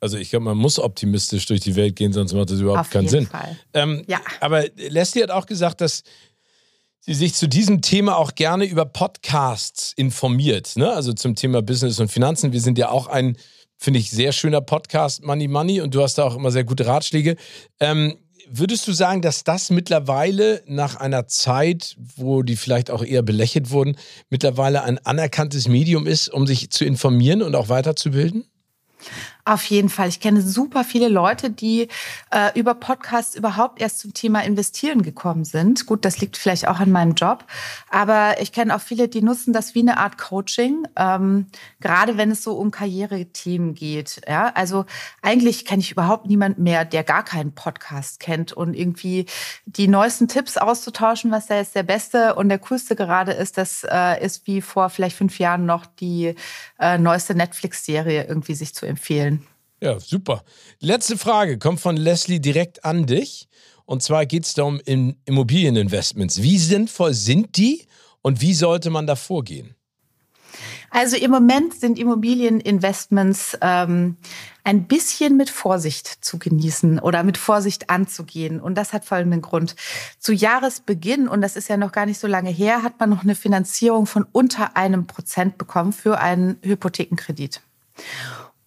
[0.00, 2.90] Also ich glaube, man muss optimistisch durch die Welt gehen, sonst macht das überhaupt Auf
[2.90, 3.28] keinen Sinn.
[3.74, 4.20] Ähm, Ja.
[4.40, 6.02] Aber Leslie hat auch gesagt, dass
[7.00, 10.76] sie sich zu diesem Thema auch gerne über Podcasts informiert.
[10.76, 10.90] Ne?
[10.90, 12.52] Also zum Thema Business und Finanzen.
[12.52, 13.36] Wir sind ja auch ein,
[13.76, 16.86] finde ich, sehr schöner Podcast, Money Money, und du hast da auch immer sehr gute
[16.86, 17.36] Ratschläge.
[17.78, 18.16] Ähm,
[18.50, 23.70] würdest du sagen, dass das mittlerweile nach einer Zeit, wo die vielleicht auch eher belächelt
[23.70, 23.96] wurden,
[24.28, 28.44] mittlerweile ein anerkanntes Medium ist, um sich zu informieren und auch weiterzubilden?
[29.50, 30.08] Auf jeden Fall.
[30.08, 31.88] Ich kenne super viele Leute, die
[32.30, 35.86] äh, über Podcasts überhaupt erst zum Thema Investieren gekommen sind.
[35.86, 37.44] Gut, das liegt vielleicht auch an meinem Job.
[37.90, 41.46] Aber ich kenne auch viele, die nutzen das wie eine Art Coaching, ähm,
[41.80, 44.20] gerade wenn es so um Karrierethemen geht.
[44.28, 44.52] Ja?
[44.54, 44.84] Also
[45.20, 49.26] eigentlich kenne ich überhaupt niemanden mehr, der gar keinen Podcast kennt und irgendwie
[49.66, 53.84] die neuesten Tipps auszutauschen, was da jetzt der beste und der coolste gerade ist, das
[53.90, 56.36] äh, ist wie vor vielleicht fünf Jahren noch die
[56.78, 59.39] äh, neueste Netflix-Serie irgendwie sich zu empfehlen.
[59.80, 60.44] Ja, super.
[60.80, 63.48] Letzte Frage kommt von Leslie direkt an dich.
[63.86, 66.42] Und zwar geht es da um In- Immobilieninvestments.
[66.42, 67.86] Wie sinnvoll sind die
[68.22, 69.74] und wie sollte man da vorgehen?
[70.90, 74.16] Also im Moment sind Immobilieninvestments ähm,
[74.64, 78.60] ein bisschen mit Vorsicht zu genießen oder mit Vorsicht anzugehen.
[78.60, 79.76] Und das hat folgenden Grund.
[80.18, 83.22] Zu Jahresbeginn, und das ist ja noch gar nicht so lange her, hat man noch
[83.22, 87.60] eine Finanzierung von unter einem Prozent bekommen für einen Hypothekenkredit.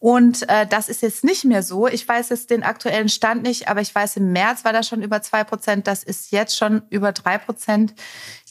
[0.04, 1.88] Und äh, das ist jetzt nicht mehr so.
[1.88, 5.02] Ich weiß jetzt den aktuellen Stand nicht, aber ich weiß, im März war das schon
[5.02, 5.88] über zwei Prozent.
[5.88, 7.94] Das ist jetzt schon über drei Prozent.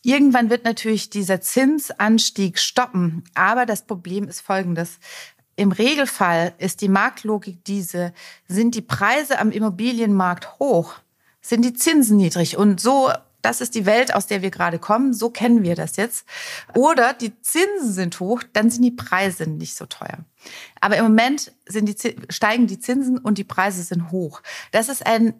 [0.00, 3.24] Irgendwann wird natürlich dieser Zinsanstieg stoppen.
[3.34, 4.98] Aber das Problem ist folgendes.
[5.54, 8.14] Im Regelfall ist die Marktlogik diese,
[8.48, 10.94] sind die Preise am Immobilienmarkt hoch,
[11.42, 12.56] sind die Zinsen niedrig.
[12.56, 13.12] Und so
[13.42, 16.26] das ist die Welt, aus der wir gerade kommen, so kennen wir das jetzt.
[16.74, 20.18] Oder die Zinsen sind hoch, dann sind die Preise nicht so teuer.
[20.80, 24.42] Aber im Moment sind die, steigen die Zinsen und die Preise sind hoch.
[24.70, 25.34] Das ist ein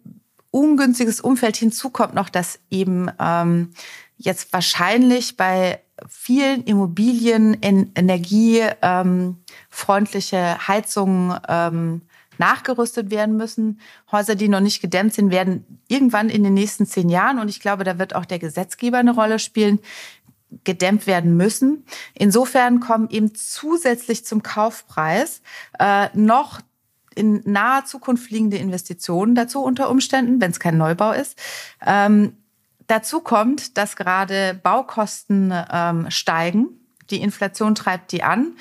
[0.51, 1.57] ungünstiges Umfeld.
[1.57, 3.73] Hinzu kommt noch, dass eben ähm,
[4.19, 12.03] jetzt wahrscheinlich bei vielen Immobilien in energiefreundliche ähm, Heizungen ähm,
[12.39, 13.81] nachgerüstet werden müssen.
[14.11, 17.61] Häuser, die noch nicht gedämmt sind, werden irgendwann in den nächsten zehn Jahren, und ich
[17.61, 19.81] glaube, da wird auch der Gesetzgeber eine Rolle spielen,
[20.65, 21.85] gedämmt werden müssen.
[22.15, 25.43] Insofern kommen eben zusätzlich zum Kaufpreis
[25.79, 26.61] äh, noch
[27.15, 31.39] in naher Zukunft liegende Investitionen dazu unter Umständen, wenn es kein Neubau ist.
[31.85, 32.37] Ähm,
[32.87, 36.82] dazu kommt, dass gerade Baukosten ähm, steigen.
[37.13, 38.57] Die Inflation treibt die an.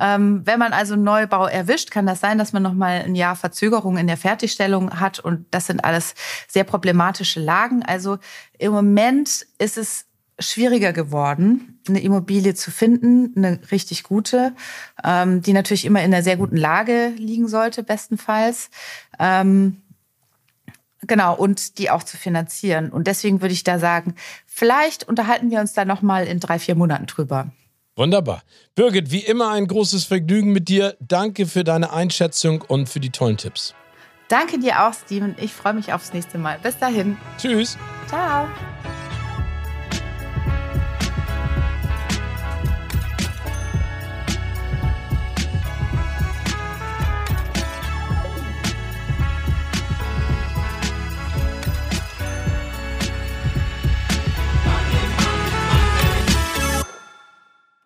[0.00, 3.36] Ähm, wenn man also Neubau erwischt, kann das sein, dass man noch mal ein Jahr
[3.36, 6.14] Verzögerung in der Fertigstellung hat und das sind alles
[6.48, 7.82] sehr problematische Lagen.
[7.84, 8.18] Also
[8.58, 10.06] im Moment ist es
[10.38, 14.54] schwieriger geworden, eine Immobilie zu finden, eine richtig gute,
[15.04, 18.70] ähm, die natürlich immer in einer sehr guten Lage liegen sollte, bestenfalls.
[19.20, 19.82] Ähm,
[21.02, 22.90] genau, und die auch zu finanzieren.
[22.90, 26.58] Und deswegen würde ich da sagen, vielleicht unterhalten wir uns da noch mal in drei,
[26.58, 27.52] vier Monaten drüber.
[27.96, 28.42] Wunderbar.
[28.74, 30.96] Birgit, wie immer ein großes Vergnügen mit dir.
[31.00, 33.74] Danke für deine Einschätzung und für die tollen Tipps.
[34.28, 35.36] Danke dir auch, Steven.
[35.38, 36.58] Ich freue mich aufs nächste Mal.
[36.62, 37.16] Bis dahin.
[37.38, 37.76] Tschüss.
[38.08, 38.48] Ciao.